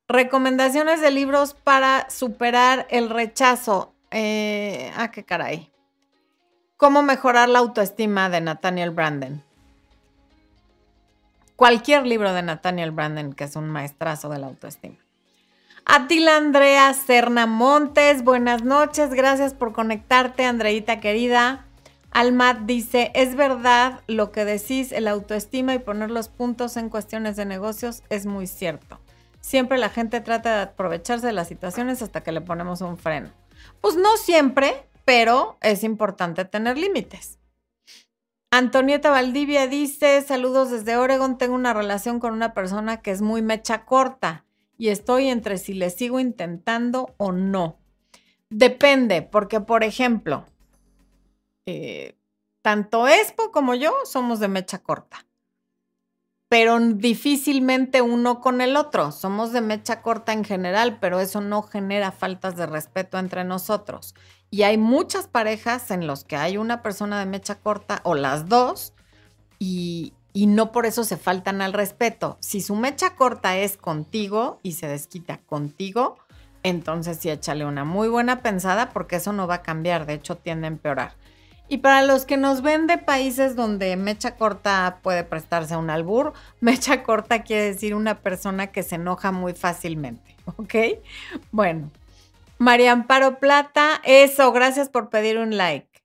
[0.08, 3.95] Recomendaciones de libros para superar el rechazo.
[4.12, 5.71] Eh, ah, qué caray.
[6.78, 9.43] ¿Cómo mejorar la autoestima de Nathaniel Branden?
[11.56, 14.98] Cualquier libro de Nathaniel Branden, que es un maestrazo de la autoestima.
[15.86, 21.65] Atila Andrea Serna Montes, buenas noches, gracias por conectarte, Andreita querida.
[22.12, 27.38] Almat dice, es verdad lo que decís, el autoestima y poner los puntos en cuestiones
[27.38, 29.00] de negocios es muy cierto.
[29.39, 33.30] Siempre la gente trata de aprovecharse de las situaciones hasta que le ponemos un freno.
[33.80, 37.38] Pues no siempre, pero es importante tener límites.
[38.58, 43.41] Antonieta Valdivia dice, saludos desde Oregon, tengo una relación con una persona que es muy
[43.41, 44.46] mecha corta
[44.78, 47.80] y estoy entre si le sigo intentando o no.
[48.50, 50.46] Depende, porque por ejemplo,
[51.65, 52.18] eh,
[52.62, 55.26] tanto Expo como yo somos de mecha corta,
[56.48, 59.12] pero difícilmente uno con el otro.
[59.12, 64.15] Somos de mecha corta en general, pero eso no genera faltas de respeto entre nosotros.
[64.52, 68.48] Y hay muchas parejas en los que hay una persona de mecha corta o las
[68.48, 68.94] dos
[69.60, 72.38] y, y no por eso se faltan al respeto.
[72.40, 76.18] Si su mecha corta es contigo y se desquita contigo,
[76.64, 80.36] entonces sí échale una muy buena pensada porque eso no va a cambiar, de hecho
[80.36, 81.14] tiende a empeorar.
[81.68, 85.90] Y para los que nos ven de países donde mecha corta puede prestarse a un
[85.90, 90.76] albur, mecha corta quiere decir una persona que se enoja muy fácilmente, ¿ok?
[91.52, 91.92] Bueno,
[92.58, 95.96] María Amparo Plata, eso, gracias por pedir un like.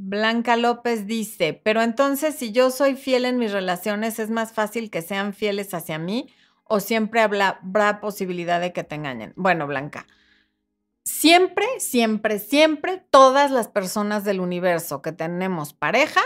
[0.00, 4.90] Blanca López dice, pero entonces si yo soy fiel en mis relaciones, ¿es más fácil
[4.90, 9.32] que sean fieles hacia mí o siempre habrá, posibilidad de que te engañen?
[9.36, 10.06] Bueno, Blanca,
[11.04, 16.22] siempre, siempre, siempre, todas las personas del universo que tenemos pareja,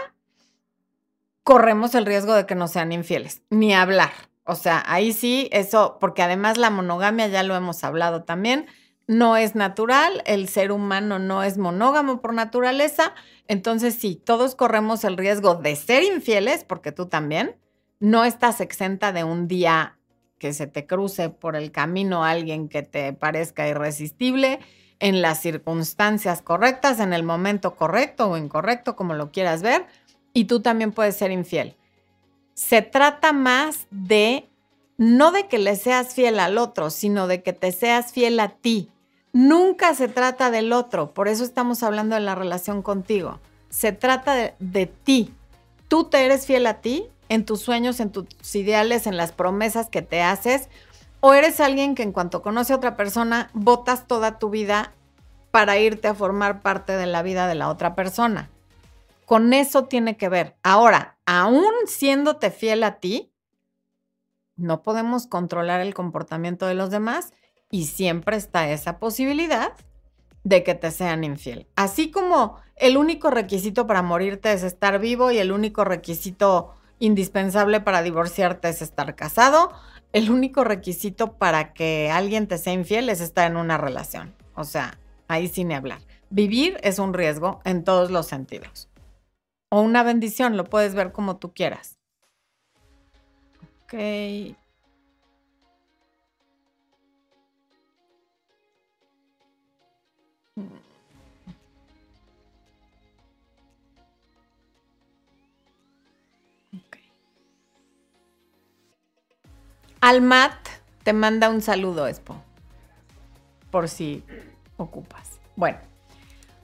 [1.42, 4.12] corremos el riesgo de que no sean infieles, ni hablar.
[4.44, 8.66] O sea, ahí sí, eso, porque además la monogamia ya lo hemos hablado también,
[9.07, 13.14] no es natural, el ser humano no es monógamo por naturaleza,
[13.46, 17.57] entonces sí, todos corremos el riesgo de ser infieles, porque tú también,
[18.00, 19.98] no estás exenta de un día
[20.38, 24.59] que se te cruce por el camino alguien que te parezca irresistible,
[24.99, 29.86] en las circunstancias correctas, en el momento correcto o incorrecto, como lo quieras ver,
[30.32, 31.76] y tú también puedes ser infiel.
[32.55, 34.48] Se trata más de
[34.98, 38.50] no de que le seas fiel al otro, sino de que te seas fiel a
[38.50, 38.90] ti.
[39.32, 43.40] Nunca se trata del otro, por eso estamos hablando de la relación contigo.
[43.70, 45.34] Se trata de, ti.
[45.88, 49.88] Tú te eres fiel a ti, en tus sueños, en tus ideales, en las promesas
[49.88, 50.68] que te haces,
[51.20, 54.92] o eres alguien que en cuanto conoce a otra persona, votas toda tu vida
[55.50, 58.50] para irte a formar parte de la vida de la otra persona.
[59.24, 60.57] Con eso tiene que ver.
[60.62, 63.33] Ahora, aún siéndote fiel a ti,
[64.57, 67.33] no podemos controlar el comportamiento de los demás
[67.70, 69.73] y siempre está esa posibilidad
[70.45, 71.66] de que te sean infiel.
[71.77, 77.81] Así como el único requisito para morirte es estar vivo y el único requisito indispensable
[77.81, 79.73] para divorciarte es estar casado,
[80.12, 84.35] el único requisito para que alguien te sea infiel es estar en una relación.
[84.55, 86.01] O sea, ahí sin hablar.
[86.31, 88.89] Vivir es un riesgo en todos los sentidos.
[89.75, 91.99] O una bendición, lo puedes ver como tú quieras.
[93.85, 94.55] Ok.
[110.03, 110.53] Almat
[111.03, 112.37] te manda un saludo, Expo.
[113.70, 114.23] Por si
[114.77, 115.41] ocupas.
[115.57, 115.79] Bueno,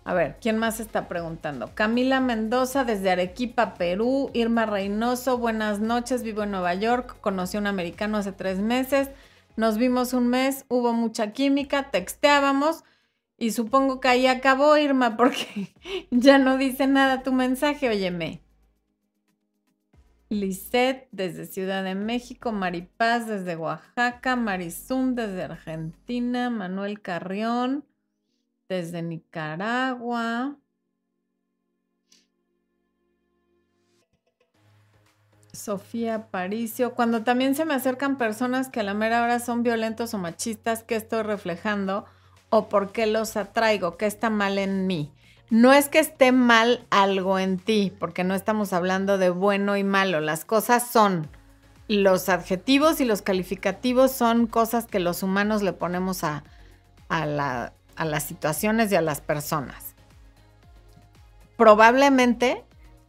[0.08, 1.74] a ver, ¿quién más está preguntando?
[1.74, 4.30] Camila Mendoza desde Arequipa, Perú.
[4.32, 7.20] Irma Reynoso, buenas noches, vivo en Nueva York.
[7.20, 9.10] Conocí a un americano hace tres meses.
[9.56, 12.84] Nos vimos un mes, hubo mucha química, texteábamos.
[13.36, 15.74] Y supongo que ahí acabó, Irma, porque
[16.10, 18.40] ya no dice nada tu mensaje, óyeme.
[20.30, 27.84] Lisette desde Ciudad de México, Maripaz desde Oaxaca, Marizún desde Argentina, Manuel Carrión
[28.68, 30.56] desde Nicaragua.
[35.52, 40.14] Sofía Paricio, cuando también se me acercan personas que a la mera hora son violentos
[40.14, 42.04] o machistas, ¿qué estoy reflejando?
[42.50, 43.96] ¿O por qué los atraigo?
[43.96, 45.12] ¿Qué está mal en mí?
[45.50, 49.84] no es que esté mal algo en ti, porque no estamos hablando de bueno y
[49.84, 50.20] malo.
[50.20, 51.28] Las cosas son,
[51.88, 56.44] los adjetivos y los calificativos son cosas que los humanos le ponemos a,
[57.08, 57.72] a,
[58.04, 59.94] las situaciones y a las personas.
[61.56, 62.64] Probablemente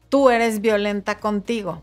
[0.10, 1.82] tú eres violenta contigo.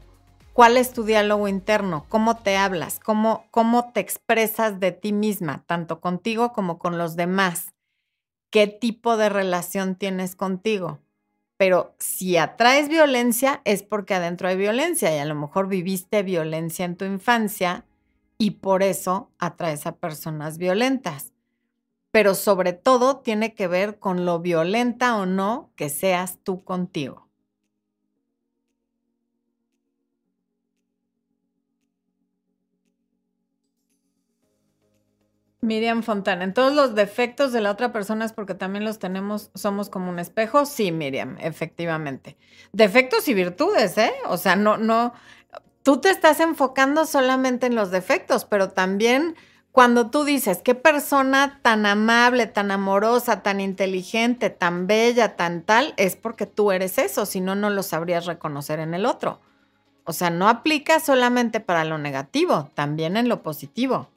[0.52, 2.06] ¿Cuál es tu diálogo interno?
[2.08, 2.98] ¿Cómo te hablas?
[2.98, 7.74] ¿Cómo, ¿Cómo te expresas de ti misma, tanto contigo como con los demás?
[8.56, 11.00] qué tipo de relación tienes contigo.
[11.58, 16.86] Pero si atraes violencia es porque adentro hay violencia y a lo mejor viviste violencia
[16.86, 17.84] en tu infancia
[18.38, 21.34] y por eso atraes a personas violentas.
[22.16, 27.28] Pero sobre todo tiene que ver con lo violenta o no que seas tú contigo.
[35.60, 39.50] Miriam Fontana, en todos los defectos de la otra persona es porque también los tenemos,
[39.54, 40.64] somos como un espejo.
[40.64, 42.38] Sí, Miriam, efectivamente.
[42.72, 44.14] Defectos y virtudes, ¿eh?
[44.28, 45.12] O sea, no, no,
[45.82, 49.36] tú te estás enfocando solamente en los defectos, pero también
[49.76, 55.92] cuando tú dices, qué persona tan amable, tan amorosa, tan inteligente, tan bella, tan tal,
[55.98, 59.38] es porque tú eres eso, si no, no lo sabrías reconocer en el otro.
[60.04, 64.08] O sea, no aplica solamente para lo negativo, también en lo positivo.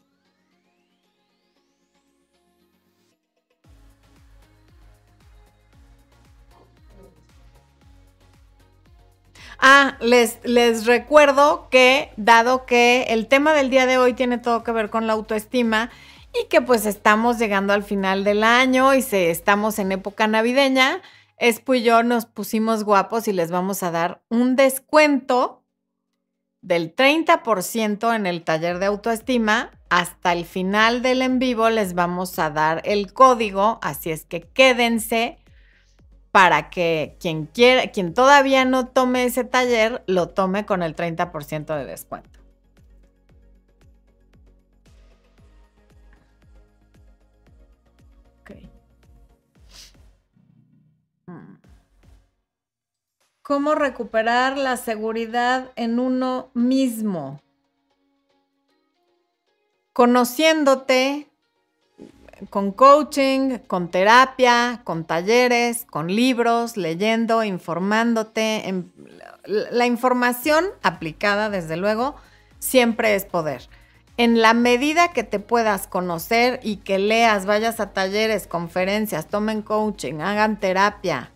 [9.61, 14.71] Ah, les, recuerdo que, dado que el tema del día de hoy tiene todo que
[14.71, 15.89] ver con la autoestima
[16.33, 21.01] y que pues estamos llegando al final del año y se, estamos en época navideña,
[21.37, 25.63] Espo y yo nos pusimos guapos y les vamos a dar un descuento
[26.61, 29.71] del 30% en el taller de autoestima.
[29.89, 34.41] Hasta el final del en vivo les vamos a dar el código, así es que
[34.41, 35.38] quédense
[36.31, 41.75] para que quien quiera, quien todavía no tome ese taller, lo tome con el 30%
[41.75, 42.39] de descuento.
[51.29, 51.57] Mm.
[53.43, 57.39] ¿Cómo recuperar la seguridad en uno mismo?
[59.93, 61.28] Conociéndote,
[62.49, 68.85] con coaching, con terapia, con talleres, con libros, leyendo, informándote.
[69.45, 72.15] La información aplicada, desde luego,
[72.59, 73.69] siempre es poder.
[74.17, 79.61] En la medida que te puedas conocer y que leas, vayas a talleres, conferencias, tomen
[79.61, 81.31] coaching, hagan terapia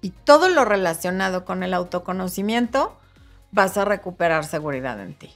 [0.00, 2.98] y todo lo relacionado con el autoconocimiento,
[3.50, 5.30] vas a recuperar seguridad en ti.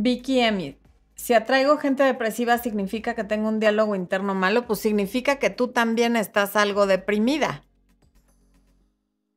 [0.00, 0.78] Vicky Emi,
[1.16, 4.64] si atraigo gente depresiva, ¿significa que tengo un diálogo interno malo?
[4.64, 7.64] Pues significa que tú también estás algo deprimida.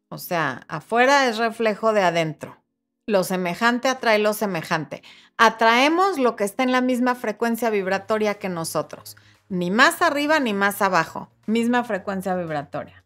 [0.09, 2.61] O sea, afuera es reflejo de adentro.
[3.07, 5.01] Lo semejante atrae lo semejante.
[5.35, 9.17] Atraemos lo que está en la misma frecuencia vibratoria que nosotros.
[9.49, 11.31] Ni más arriba ni más abajo.
[11.47, 13.00] Misma frecuencia vibratoria.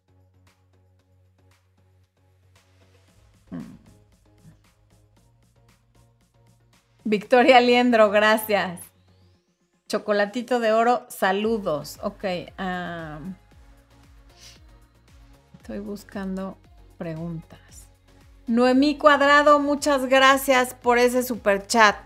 [7.08, 8.80] Victoria Liendro, gracias.
[9.88, 12.00] Chocolatito de oro, saludos.
[12.02, 12.24] Ok.
[15.54, 16.58] estoy buscando
[16.98, 17.86] preguntas.
[18.48, 21.96] Noemí Cuadrado, muchas gracias por ese super chat.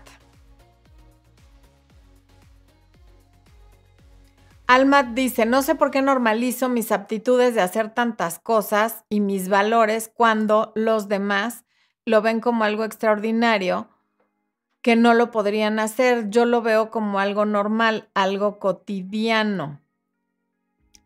[4.67, 9.49] Almat dice, no sé por qué normalizo mis aptitudes de hacer tantas cosas y mis
[9.49, 11.65] valores cuando los demás
[12.05, 13.90] lo ven como algo extraordinario
[14.81, 16.29] que no lo podrían hacer.
[16.29, 19.79] Yo lo veo como algo normal, algo cotidiano.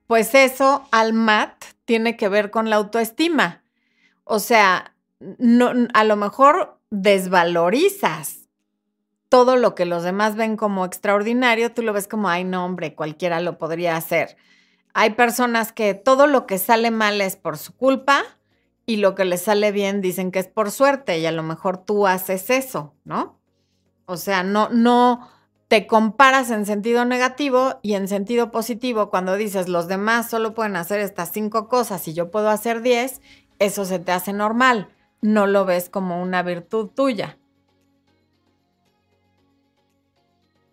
[0.07, 3.63] Pues eso, Almat, tiene que ver con la autoestima.
[4.23, 8.45] O sea, no, a lo mejor desvalorizas
[9.30, 12.95] todo lo que los demás ven como extraordinario, tú lo ves como, ay, no, hombre,
[12.95, 14.38] cualquiera lo podría hacer.
[14.93, 18.23] Hay personas que todo lo que sale mal es por su culpa
[18.86, 21.78] y lo que les sale bien dicen que es por suerte y a lo mejor
[21.78, 23.38] tú haces eso, ¿no?
[24.06, 25.30] O sea, no, no
[25.68, 30.76] te comparas en sentido negativo y en sentido positivo cuando dices los demás solo pueden
[30.76, 33.22] hacer estas cinco cosas y yo puedo hacer diez,
[33.58, 34.89] eso se te hace normal,
[35.22, 37.39] no lo ves como una virtud tuya.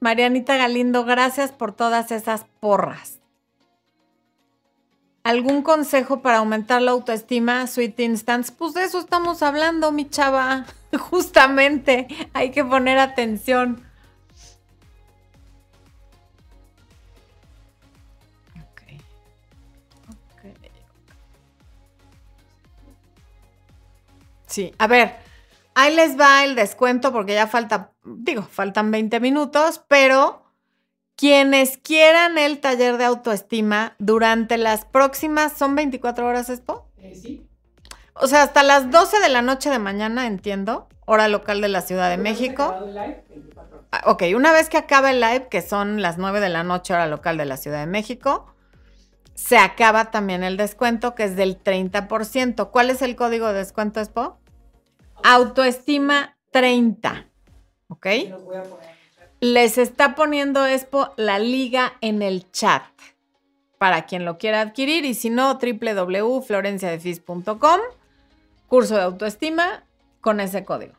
[0.01, 3.22] Marianita Galindo, gracias por todas esas porras.
[5.25, 8.53] ¿Algún consejo para aumentar la autoestima, Sweet Instance?
[8.57, 10.66] Pues de eso estamos hablando, mi chava.
[10.99, 13.85] Justamente, hay que poner atención.
[24.47, 25.16] Sí, a ver,
[25.75, 30.41] Ahí les va el descuento porque ya falta, digo, faltan 20 minutos, pero
[31.16, 36.88] quienes quieran el taller de autoestima durante las próximas, ¿son 24 horas, Expo?
[36.98, 37.46] Eh, sí.
[38.14, 41.80] O sea, hasta las 12 de la noche de mañana, entiendo, hora local de la
[41.80, 42.74] Ciudad de México.
[43.90, 46.94] Ah, ok, una vez que acabe el live, que son las 9 de la noche,
[46.94, 48.46] hora local de la Ciudad de México,
[49.34, 52.70] se acaba también el descuento, que es del 30%.
[52.70, 54.38] ¿Cuál es el código de descuento, Expo?
[55.22, 57.28] Autoestima 30.
[57.88, 58.06] ¿Ok?
[59.43, 62.84] Les está poniendo Expo la liga en el chat
[63.76, 67.80] para quien lo quiera adquirir y si no, www.florenciadefis.com,
[68.68, 69.82] curso de autoestima
[70.20, 70.93] con ese código.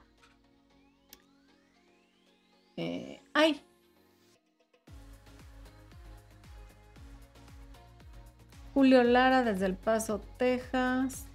[2.76, 3.64] Eh, ay.
[8.74, 11.28] Julio Lara desde El Paso, Texas.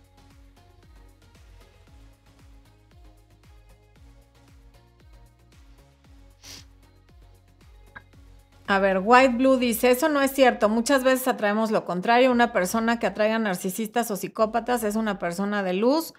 [8.68, 10.68] A ver, White Blue dice, eso no es cierto.
[10.68, 12.30] Muchas veces atraemos lo contrario.
[12.30, 16.12] Una persona que atraiga narcisistas o psicópatas es una persona de luz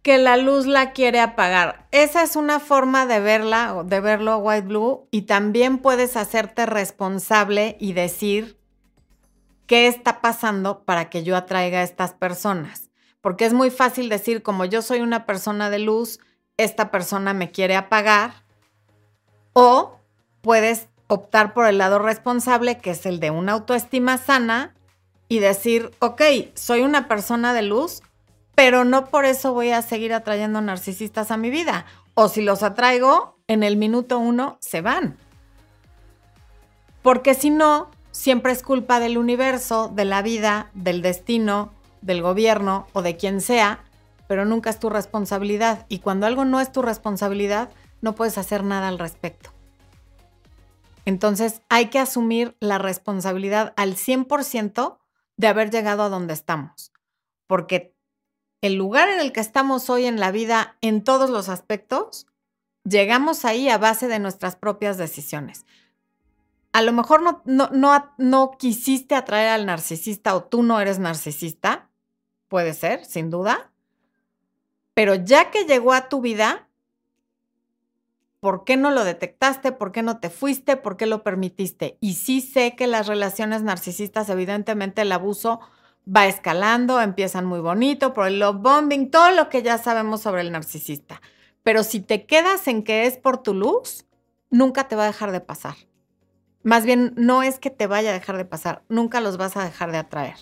[0.00, 1.86] que la luz la quiere apagar.
[1.92, 7.76] Esa es una forma de verla, de verlo White Blue, y también puedes hacerte responsable
[7.78, 8.58] y decir
[9.66, 12.90] qué está pasando para que yo atraiga a estas personas.
[13.20, 16.18] Porque es muy fácil decir, como yo soy una persona de luz,
[16.56, 18.42] esta persona me quiere apagar.
[19.52, 19.98] O
[20.40, 24.74] puedes optar por el lado responsable, que es el de una autoestima sana,
[25.28, 26.22] y decir, ok,
[26.54, 28.02] soy una persona de luz,
[28.54, 31.84] pero no por eso voy a seguir atrayendo narcisistas a mi vida.
[32.14, 35.16] O si los atraigo, en el minuto uno se van.
[37.02, 42.86] Porque si no, siempre es culpa del universo, de la vida, del destino, del gobierno
[42.94, 43.80] o de quien sea,
[44.28, 45.84] pero nunca es tu responsabilidad.
[45.90, 47.68] Y cuando algo no es tu responsabilidad,
[48.00, 49.50] no puedes hacer nada al respecto.
[51.04, 54.98] Entonces hay que asumir la responsabilidad al 100%
[55.36, 56.92] de haber llegado a donde estamos,
[57.46, 57.94] porque
[58.60, 62.26] el lugar en el que estamos hoy en la vida, en todos los aspectos,
[62.84, 65.66] llegamos ahí a base de nuestras propias decisiones.
[66.72, 71.90] A lo mejor no, quisiste atraer al narcisista o tú no eres narcisista,
[72.48, 73.72] puede ser, sin duda,
[74.94, 76.68] pero ya que llegó a tu vida,
[78.42, 79.70] ¿Por qué no lo detectaste?
[79.70, 80.76] ¿Por qué no te fuiste?
[80.76, 81.96] ¿Por qué lo permitiste?
[82.00, 85.60] Y sí sé que las relaciones narcisistas, evidentemente el abuso
[86.04, 90.40] va escalando, empiezan muy bonito por el love bombing, todo lo que ya sabemos sobre
[90.40, 91.22] el narcisista.
[91.62, 94.06] Pero si te quedas en que es por tu luz,
[94.50, 95.76] nunca te va a dejar de pasar.
[96.64, 99.62] Más bien, no es que te vaya a dejar de pasar, nunca los vas a
[99.62, 100.34] dejar de atraer.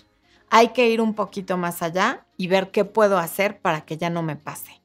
[0.49, 4.09] Hay que ir un poquito más allá y ver qué puedo hacer para que ya
[4.09, 4.80] no me pase.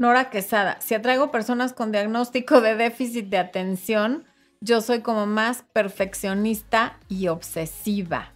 [0.00, 4.24] Nora Quesada, si atraigo personas con diagnóstico de déficit de atención,
[4.62, 8.32] yo soy como más perfeccionista y obsesiva.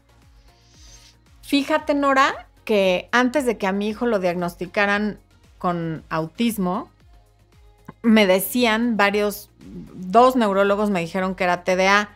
[1.41, 5.19] Fíjate, Nora, que antes de que a mi hijo lo diagnosticaran
[5.57, 6.91] con autismo,
[8.03, 12.11] me decían varios, dos neurólogos me dijeron que era TDA.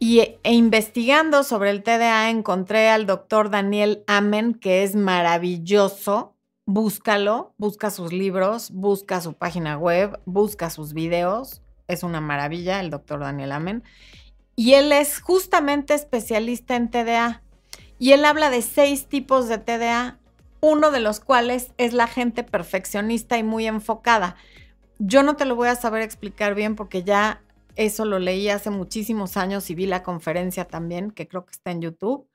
[0.00, 6.31] Y e investigando sobre el TDA encontré al doctor Daniel Amen, que es maravilloso.
[6.74, 11.60] Búscalo, busca sus libros, busca su página web, busca sus videos.
[11.86, 13.84] Es una maravilla el doctor Daniel Amen.
[14.56, 17.42] Y él es justamente especialista en TDA.
[17.98, 20.18] Y él habla de seis tipos de TDA,
[20.62, 24.36] uno de los cuales es la gente perfeccionista y muy enfocada.
[24.98, 27.42] Yo no te lo voy a saber explicar bien porque ya
[27.76, 31.70] eso lo leí hace muchísimos años y vi la conferencia también, que creo que está
[31.70, 32.26] en YouTube,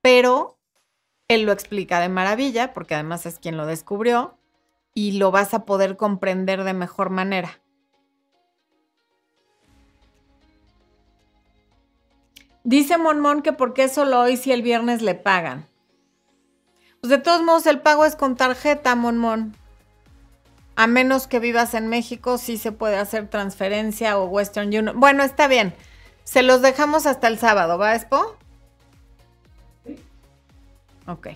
[0.00, 0.56] pero
[1.34, 4.36] él lo explica de maravilla porque además es quien lo descubrió
[4.94, 7.60] y lo vas a poder comprender de mejor manera.
[12.64, 15.68] Dice Monmon que por qué solo hoy si el viernes le pagan.
[17.00, 19.56] Pues de todos modos el pago es con tarjeta, Monmon.
[20.76, 24.92] A menos que vivas en México, sí se puede hacer transferencia o Western Union.
[24.94, 25.74] Bueno, está bien.
[26.22, 28.36] Se los dejamos hasta el sábado, ¿va, Expo?
[31.06, 31.28] Ok.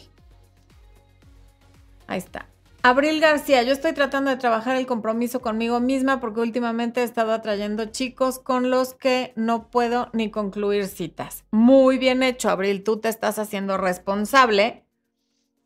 [2.06, 2.46] Ahí está.
[2.82, 7.32] Abril García, yo estoy tratando de trabajar el compromiso conmigo misma porque últimamente he estado
[7.32, 11.44] atrayendo chicos con los que no puedo ni concluir citas.
[11.50, 12.84] Muy bien hecho, Abril.
[12.84, 14.84] Tú te estás haciendo responsable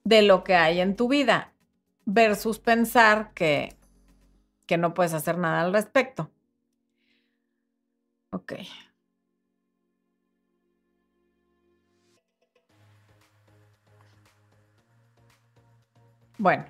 [0.05, 1.53] de lo que hay en tu vida
[2.07, 3.77] versus pensar que,
[4.65, 6.31] que no puedes hacer nada al respecto.
[8.31, 8.55] Ok.
[16.41, 16.65] Bueno,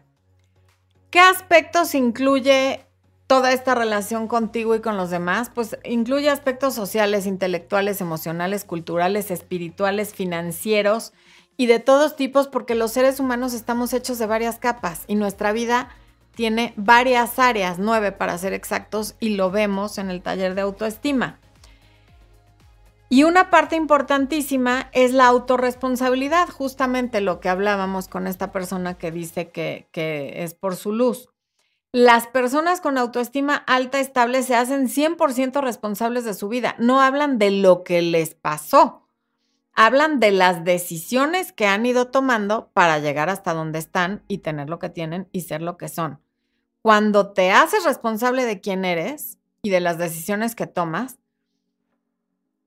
[1.11, 2.85] ¿qué aspectos incluye
[3.29, 5.49] toda esta relación contigo y con los demás?
[5.55, 11.13] Pues incluye aspectos sociales, intelectuales, emocionales, culturales, espirituales, financieros,
[11.57, 15.53] y de todos tipos porque los seres humanos estamos hechos de varias capas y nuestra
[15.53, 15.91] vida
[16.35, 21.39] tiene varias áreas, nueve para ser exactos, y lo vemos en el taller de autoestima.
[23.11, 29.11] Y una parte importantísima es la autorresponsabilidad, justamente lo que hablábamos con esta persona que
[29.11, 31.29] dice que, que es por su luz.
[31.93, 37.39] Las personas con autoestima alta estable se hacen 100% responsables de su vida, no hablan
[37.39, 39.01] de lo que les pasó
[39.75, 44.69] hablan de las decisiones que han ido tomando para llegar hasta donde están y tener
[44.69, 46.21] lo que tienen y ser lo que son.
[46.83, 51.19] Cuando te haces responsable de quién eres y de las decisiones que tomas,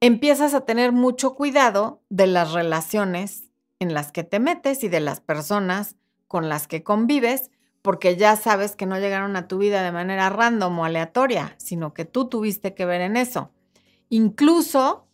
[0.06, 3.46] empiezas a tener mucho cuidado de las relaciones
[3.80, 5.96] en las que te metes y de las personas
[6.28, 7.52] con las que convives,
[7.82, 11.94] porque ya sabes que no llegaron a tu vida de manera random o aleatoria, sino
[11.94, 13.52] que tú tuviste que ver en eso.
[14.10, 15.08] Incluso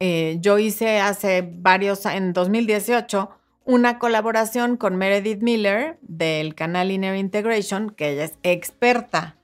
[0.00, 3.28] eh, yo hice hace varios, en 2018,
[3.66, 9.36] una colaboración con Meredith Miller del canal Inner Integration, que ella es experta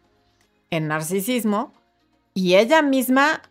[0.71, 1.75] en narcisismo,
[2.33, 3.43] y ella misma,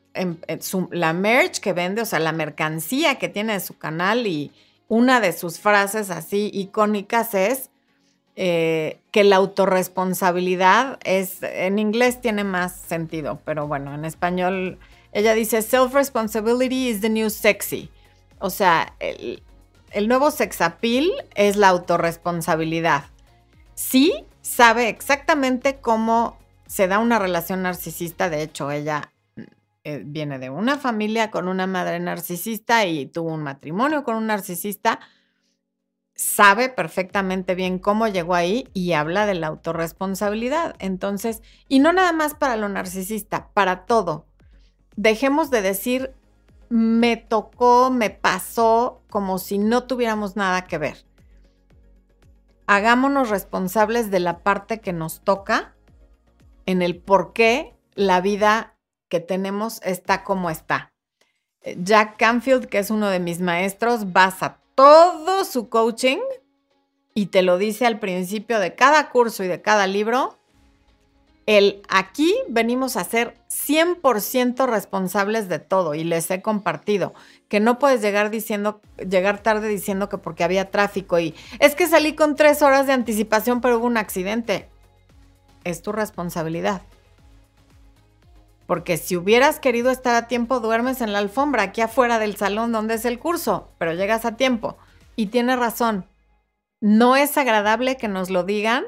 [0.92, 4.52] la merch que vende, o sea, la mercancía que tiene de su canal y
[4.88, 7.70] una de sus frases así icónicas es
[8.36, 14.78] eh, que la autorresponsabilidad es, en inglés tiene más sentido, pero bueno, en español
[15.12, 17.90] ella dice, self-responsibility is the new sexy.
[18.40, 19.42] O sea, el,
[20.08, 23.06] nuevo sex appeal es la autorresponsabilidad.
[23.74, 24.14] Sí
[24.44, 26.38] sabe exactamente cómo
[26.68, 28.30] se da una relación narcisista.
[28.30, 29.12] De hecho, ella
[29.90, 34.28] eh, viene de una familia con una madre narcisista y tuvo un matrimonio con un
[34.28, 35.00] narcisista.
[36.14, 40.76] Sabe perfectamente bien cómo llegó ahí y habla de la autorresponsabilidad.
[40.80, 44.26] Entonces, y no nada más para lo narcisista, para todo
[44.98, 46.14] dejemos de decir
[46.68, 51.06] me tocó, me pasó, como si no tuviéramos nada que ver.
[52.66, 55.76] Hagámonos responsables de la parte que nos toca
[56.66, 58.77] en el por qué la vida
[59.10, 60.94] que tenemos está como está.
[61.78, 66.20] Jack Canfield, que es uno de mis maestros, basa todo su coaching
[67.14, 70.38] y te lo dice al principio de cada curso y de cada libro
[71.48, 77.14] el aquí venimos a ser 100% responsables de todo y les he compartido
[77.48, 81.88] que no puedes llegar diciendo, llegar tarde diciendo que porque había tráfico y es que
[81.88, 84.70] salí con tres horas de anticipación pero hubo un accidente.
[85.64, 86.82] Es tu responsabilidad.
[88.68, 92.72] Porque si hubieras querido estar a tiempo, duermes en la alfombra aquí afuera del salón
[92.72, 94.78] donde es el curso, pero llegas a tiempo.
[95.16, 96.06] Y tiene razón.
[96.80, 98.86] No es agradable que nos lo digan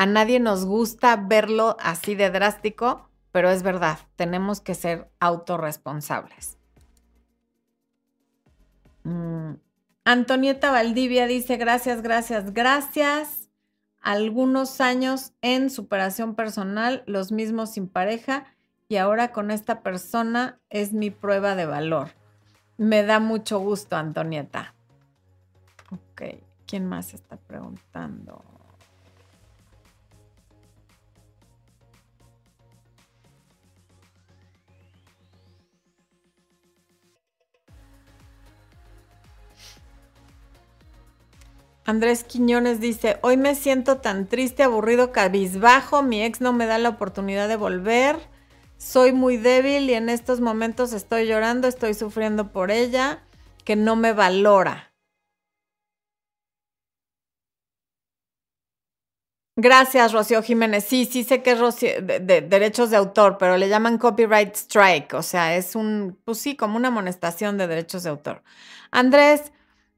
[0.00, 6.56] a nadie nos gusta verlo así de drástico, pero es verdad, tenemos que ser autorresponsables.
[9.02, 9.54] Mm,
[10.04, 13.50] Antonieta Valdivia dice, gracias, gracias, gracias.
[14.00, 18.46] Algunos años en superación personal, los mismos sin pareja,
[18.88, 22.08] y ahora con esta persona es mi prueba de valor.
[22.78, 24.74] Me da mucho gusto, Antonieta.
[25.90, 26.22] Ok,
[26.66, 28.42] ¿quién más está preguntando?
[41.84, 46.76] Andrés Quiñones dice, hoy me siento tan triste, aburrido, cabizbajo, mi ex no me da
[46.76, 48.18] la oportunidad de volver,
[48.88, 53.22] soy muy débil y en estos momentos estoy llorando, estoy sufriendo por ella,
[53.64, 54.92] que no me valora.
[59.56, 60.84] Gracias, Rocío Jiménez.
[60.84, 65.22] Sí, sí sé que es de, derechos de autor, pero le llaman copyright strike, o
[65.22, 68.42] sea, es un, pues sí, como una amonestación de derechos de autor.
[68.90, 69.52] Andrés,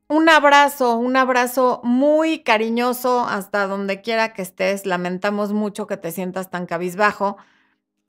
[0.09, 4.85] un abrazo, un abrazo muy cariñoso hasta donde quiera que estés.
[4.87, 7.37] Lamentamos mucho que te sientas tan cabizbajo,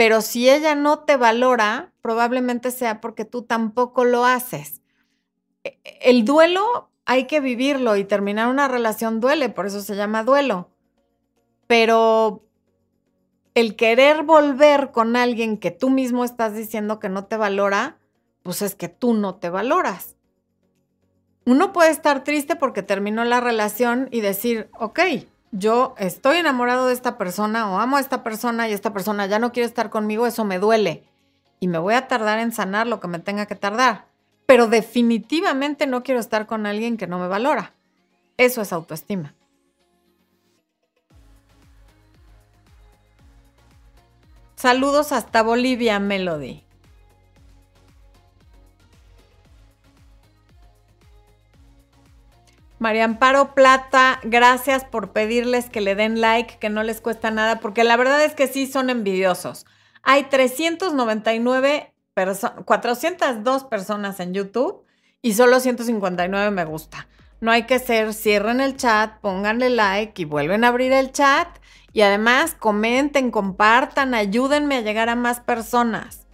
[0.01, 4.81] pero si ella no te valora, probablemente sea porque tú tampoco lo haces.
[5.63, 10.23] E, el duelo hay que vivirlo y terminar una relación duele, por eso se llama
[10.23, 10.71] duelo.
[11.67, 12.43] Pero
[13.53, 17.99] el querer volver con alguien que tú mismo estás diciendo que no te valora,
[18.41, 20.15] pues es que tú no te valoras
[21.45, 24.99] uno puede estar triste porque terminó la relación y decir, ok,
[25.51, 29.39] yo estoy enamorado de esta persona o amo a esta persona y esta persona ya
[29.39, 31.03] no quiere estar conmigo, eso me duele
[31.59, 34.05] y me voy a tardar en sanar lo que me tenga que tardar.
[34.45, 37.73] Pero definitivamente no quiero estar con alguien que no me valora.
[38.37, 39.33] Eso es autoestima.
[44.55, 46.63] Saludos hasta Bolivia, Melody.
[52.81, 57.59] María Amparo Plata, gracias por pedirles que le den like, que no les cuesta nada,
[57.59, 59.67] porque la verdad es que sí son envidiosos.
[60.01, 64.83] Hay 399 personas, 402 personas en YouTube
[65.21, 67.07] y solo 159 me gusta.
[67.39, 71.49] No hay que ser, cierren el chat, pónganle like y vuelven a abrir el chat.
[71.93, 76.25] Y además comenten, compartan, ayúdenme a llegar a más personas.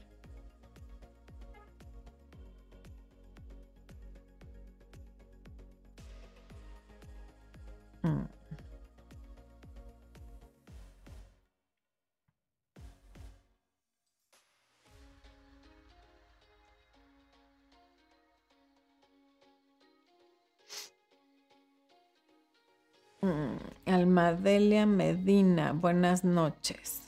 [23.21, 27.06] Mm, Almadelia Medina, buenas noches.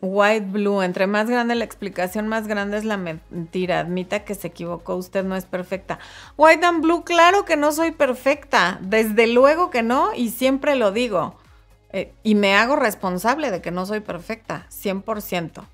[0.00, 3.80] White Blue, entre más grande la explicación, más grande es la mentira.
[3.80, 5.98] Admita que se equivocó, usted no es perfecta.
[6.36, 10.92] White and Blue, claro que no soy perfecta, desde luego que no, y siempre lo
[10.92, 11.36] digo.
[11.92, 15.64] Eh, y me hago responsable de que no soy perfecta, 100%.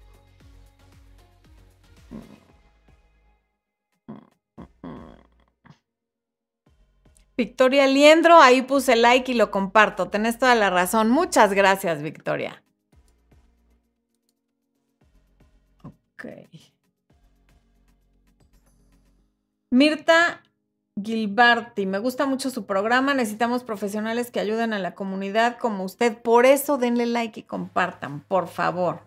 [7.36, 10.08] Victoria Liendro, ahí puse like y lo comparto.
[10.08, 11.10] Tenés toda la razón.
[11.10, 12.61] Muchas gracias, Victoria.
[16.22, 16.26] Ok.
[19.70, 20.42] Mirta
[21.02, 23.14] Gilbarti, me gusta mucho su programa.
[23.14, 26.16] Necesitamos profesionales que ayuden a la comunidad como usted.
[26.16, 29.00] Por eso denle like y compartan, por favor.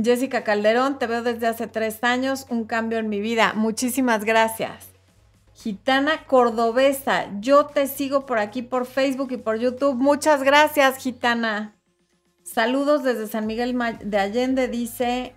[0.00, 3.52] Jessica Calderón, te veo desde hace tres años, un cambio en mi vida.
[3.54, 4.90] Muchísimas gracias.
[5.54, 9.96] Gitana Cordobesa, yo te sigo por aquí por Facebook y por YouTube.
[9.96, 11.81] Muchas gracias, Gitana.
[12.44, 15.34] Saludos desde San Miguel de Allende, dice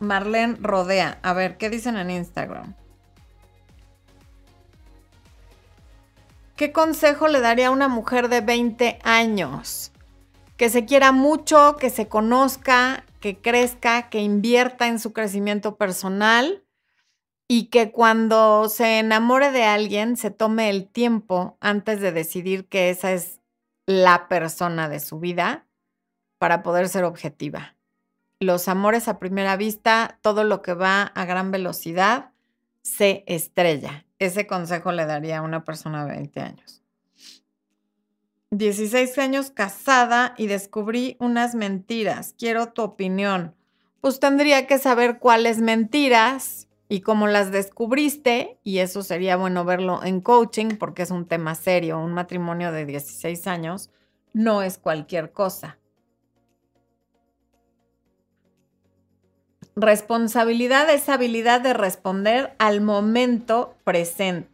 [0.00, 1.18] Marlene Rodea.
[1.22, 2.74] A ver, ¿qué dicen en Instagram?
[6.56, 9.92] ¿Qué consejo le daría a una mujer de 20 años?
[10.56, 16.64] Que se quiera mucho, que se conozca, que crezca, que invierta en su crecimiento personal
[17.48, 22.90] y que cuando se enamore de alguien se tome el tiempo antes de decidir que
[22.90, 23.40] esa es
[23.86, 25.66] la persona de su vida
[26.42, 27.76] para poder ser objetiva.
[28.40, 32.32] Los amores a primera vista, todo lo que va a gran velocidad,
[32.82, 34.06] se estrella.
[34.18, 36.82] Ese consejo le daría a una persona de 20 años.
[38.50, 42.34] 16 años casada y descubrí unas mentiras.
[42.36, 43.54] Quiero tu opinión.
[44.00, 50.02] Pues tendría que saber cuáles mentiras y cómo las descubriste, y eso sería bueno verlo
[50.02, 53.90] en coaching porque es un tema serio, un matrimonio de 16 años
[54.32, 55.78] no es cualquier cosa.
[59.74, 64.48] Responsabilidad es habilidad de responder al momento presente.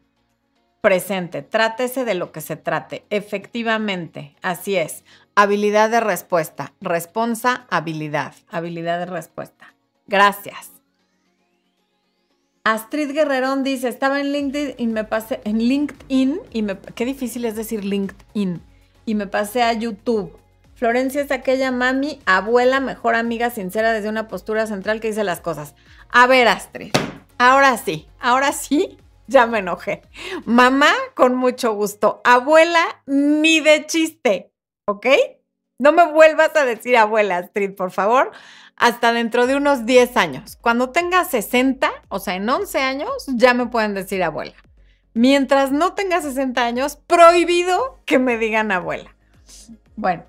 [0.81, 1.43] Presente.
[1.43, 3.05] Trátese de lo que se trate.
[3.11, 5.05] Efectivamente, así es.
[5.35, 6.73] Habilidad de respuesta.
[6.81, 8.35] Responsa, habilidad.
[8.49, 9.75] Habilidad de respuesta.
[10.07, 10.71] Gracias.
[12.65, 17.47] Astrid Guerrerón dice, estaba en LinkedIn y me pasé, en LinkedIn y me, qué difícil
[17.47, 18.61] es decir LinkedIn,
[19.07, 20.37] y me pasé a YouTube.
[20.79, 25.41] Florencia es aquella mami, abuela, mejor amiga, sincera desde una postura central que dice las
[25.41, 25.75] cosas.
[26.09, 26.93] A ver, Astrid,
[27.37, 30.03] ahora sí, ahora sí, ya me enojé.
[30.45, 32.21] Mamá, con mucho gusto.
[32.23, 34.53] Abuela, ni de chiste,
[34.87, 35.07] ¿ok?
[35.81, 38.31] No me vuelvas a decir abuela, Astrid, por favor
[38.77, 40.57] hasta dentro de unos 10 años.
[40.61, 44.55] Cuando tenga 60, o sea, en 11 años, ya me pueden decir abuela.
[45.15, 49.17] Mientras no tenga 60 años, prohibido que me digan abuela.
[49.97, 50.23] Bueno.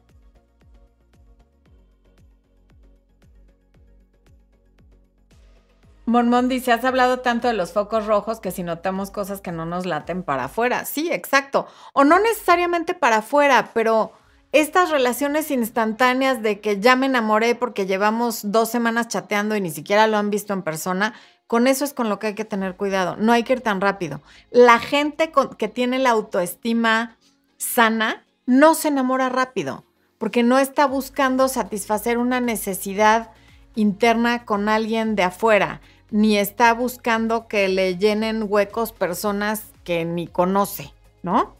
[6.09, 9.65] Mormón dice, has hablado tanto de los focos rojos que si notamos cosas que no
[9.65, 10.85] nos laten para afuera.
[10.85, 11.67] Sí, exacto.
[11.93, 14.11] O no necesariamente para afuera, pero
[14.51, 19.69] estas relaciones instantáneas de que ya me enamoré porque llevamos dos semanas chateando y ni
[19.69, 21.13] siquiera lo han visto en persona,
[21.45, 23.15] con eso es con lo que hay que tener cuidado.
[23.15, 24.21] No hay que ir tan rápido.
[24.49, 27.17] La gente que tiene la autoestima
[27.57, 29.85] sana no se enamora rápido
[30.17, 33.31] porque no está buscando satisfacer una necesidad
[33.75, 35.81] interna con alguien de afuera,
[36.11, 40.93] ni está buscando que le llenen huecos personas que ni conoce,
[41.23, 41.59] ¿no?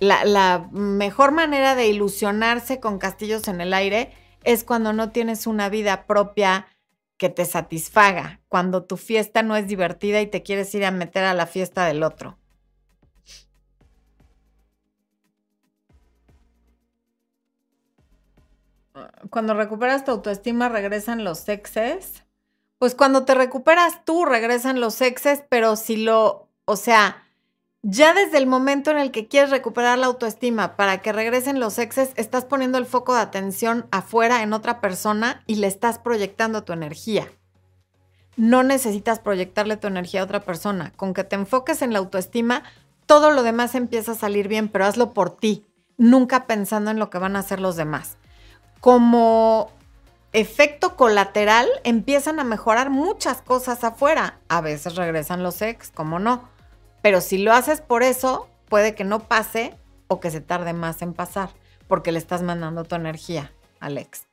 [0.00, 4.12] la, mejor manera de ilusionarse con castillos en el aire
[4.44, 6.66] es cuando no tienes una vida propia
[7.16, 11.24] que te satisfaga, cuando tu fiesta no es divertida y te quieres ir a meter
[11.24, 12.38] a la fiesta del otro.
[19.30, 22.24] Cuando recuperas tu autoestima, regresan los sexes.
[22.78, 27.24] Pues cuando te recuperas tú, regresan los sexes, pero si lo, o sea,
[27.82, 31.78] ya desde el momento en el que quieres recuperar la autoestima para que regresen los
[31.78, 36.64] exes, estás poniendo el foco de atención afuera en otra persona y le estás proyectando
[36.64, 37.28] tu energía.
[38.36, 40.92] No necesitas proyectarle tu energía a otra persona.
[40.96, 42.62] Con que te enfoques en la autoestima,
[43.06, 45.66] todo lo demás empieza a salir bien, pero hazlo por ti,
[45.96, 48.16] nunca pensando en lo que van a hacer los demás.
[48.80, 49.72] Como
[50.32, 54.40] efecto colateral, empiezan a mejorar muchas cosas afuera.
[54.48, 56.48] A veces regresan los ex, como no
[57.02, 59.74] pero si lo haces por eso, puede que no pase
[60.08, 61.50] o que se tarde más en pasar,
[61.86, 64.27] porque le estás mandando tu energía, Alex.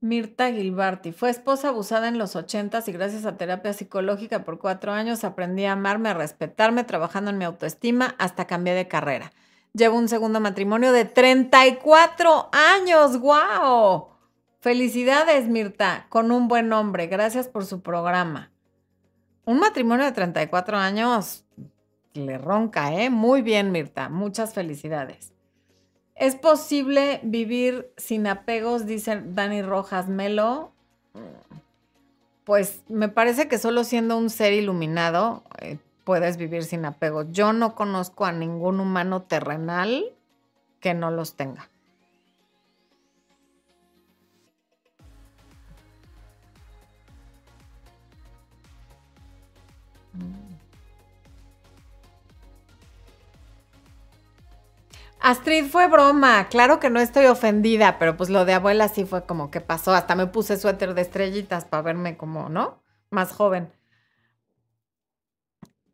[0.00, 4.92] Mirta Gilbarti fue esposa abusada en los ochentas y gracias a terapia psicológica por cuatro
[4.92, 9.32] años aprendí a amarme, a respetarme, trabajando en mi autoestima hasta cambié de carrera.
[9.74, 13.18] Llevo un segundo matrimonio de 34 años.
[13.18, 14.08] ¡Wow!
[14.60, 17.08] Felicidades, Mirta, con un buen hombre.
[17.08, 18.52] Gracias por su programa.
[19.44, 21.44] Un matrimonio de 34 años
[22.14, 23.10] le ronca, ¿eh?
[23.10, 24.08] Muy bien, Mirta.
[24.08, 25.32] Muchas felicidades.
[26.18, 28.86] ¿Es posible vivir sin apegos?
[28.86, 30.72] Dice Dani Rojas Melo.
[32.44, 37.26] Pues me parece que solo siendo un ser iluminado eh, puedes vivir sin apegos.
[37.30, 40.06] Yo no conozco a ningún humano terrenal
[40.80, 41.68] que no los tenga.
[55.20, 59.24] Astrid fue broma, claro que no estoy ofendida, pero pues lo de abuela sí fue
[59.26, 59.92] como que pasó.
[59.92, 62.82] Hasta me puse suéter de estrellitas para verme como, ¿no?
[63.10, 63.72] Más joven.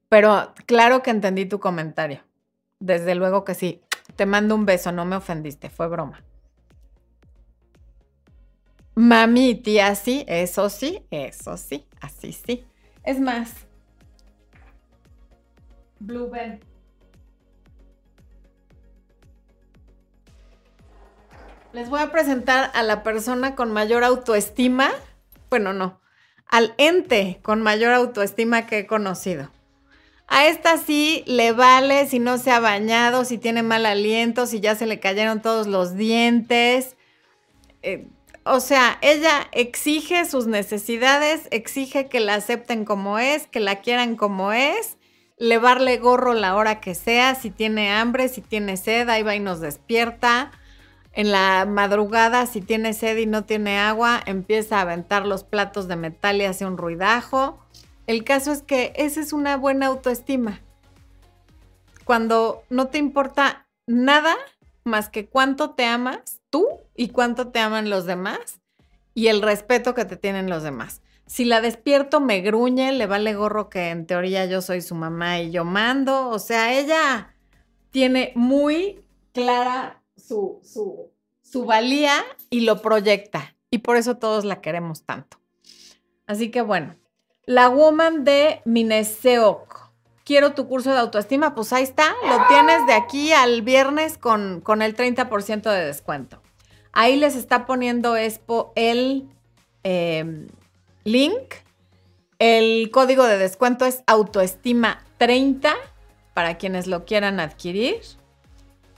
[0.08, 2.20] Pero claro que entendí tu comentario.
[2.78, 3.82] Desde luego que sí.
[4.16, 6.22] Te mando un beso, no me ofendiste, fue broma.
[8.94, 12.64] Mami, tía, sí, eso sí, eso sí, así sí.
[13.02, 13.52] Es más,
[15.98, 16.30] Blue
[21.74, 24.92] Les voy a presentar a la persona con mayor autoestima,
[25.50, 26.00] bueno, no,
[26.46, 29.50] al ente con mayor autoestima que he conocido.
[30.28, 34.60] A esta sí le vale si no se ha bañado, si tiene mal aliento, si
[34.60, 36.94] ya se le cayeron todos los dientes.
[37.82, 38.06] Eh,
[38.44, 44.14] o sea, ella exige sus necesidades, exige que la acepten como es, que la quieran
[44.14, 44.96] como es,
[45.38, 49.40] levarle gorro la hora que sea, si tiene hambre, si tiene sed, ahí va y
[49.40, 50.52] nos despierta
[51.14, 55.86] En la madrugada, si tiene sed y no tiene agua, empieza a aventar los platos
[55.86, 57.58] de metal y hace un ruidajo.
[58.08, 60.60] El caso es que esa es una buena autoestima.
[62.04, 64.34] Cuando no te importa nada
[64.82, 68.60] más que cuánto te amas tú y cuánto te aman los demás
[69.14, 71.00] y el respeto que te tienen los demás.
[71.26, 75.40] Si la despierto me gruñe, le vale gorro que en teoría yo soy su mamá
[75.40, 76.28] y yo mando.
[76.28, 77.34] O sea, ella
[77.90, 79.02] tiene muy
[79.32, 81.10] clara su, su,
[81.42, 83.56] su valía y lo proyecta.
[83.70, 85.38] Y por eso todos la queremos tanto.
[86.26, 86.96] Así que bueno,
[87.46, 89.84] la woman de Mineseok.
[90.24, 94.62] Quiero tu curso de autoestima, pues ahí está, lo tienes de aquí al viernes con,
[94.62, 96.40] con el 30% de descuento.
[96.92, 99.28] Ahí les está poniendo Expo el
[99.82, 100.46] em,
[101.02, 101.54] link.
[102.38, 105.74] El código de descuento es autoestima 30
[106.32, 108.00] para quienes lo quieran adquirir.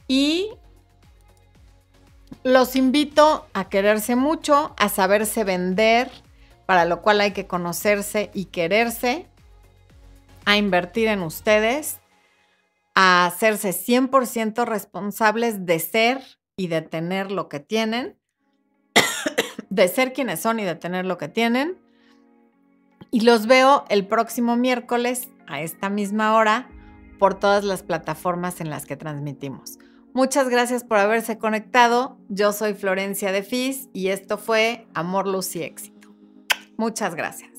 [0.07, 0.51] Y
[2.47, 6.09] los invito a quererse mucho, a saberse vender,
[6.65, 9.27] para lo cual hay que conocerse y quererse,
[10.45, 11.99] a invertir en ustedes,
[12.95, 16.23] a hacerse 100% responsables de ser
[16.57, 18.17] y de tener lo que tienen,
[19.69, 21.77] de ser quienes son y de tener lo que tienen.
[23.11, 26.69] Y los veo el próximo miércoles a esta misma hora
[27.19, 29.81] por todas las plataformas en las que transmitimos.
[30.17, 32.17] Muchas gracias por haberse conectado.
[32.31, 36.09] Yo soy Florencia de Fis y esto fue Amor, Luz y Éxito.
[36.79, 37.56] Muchas gracias.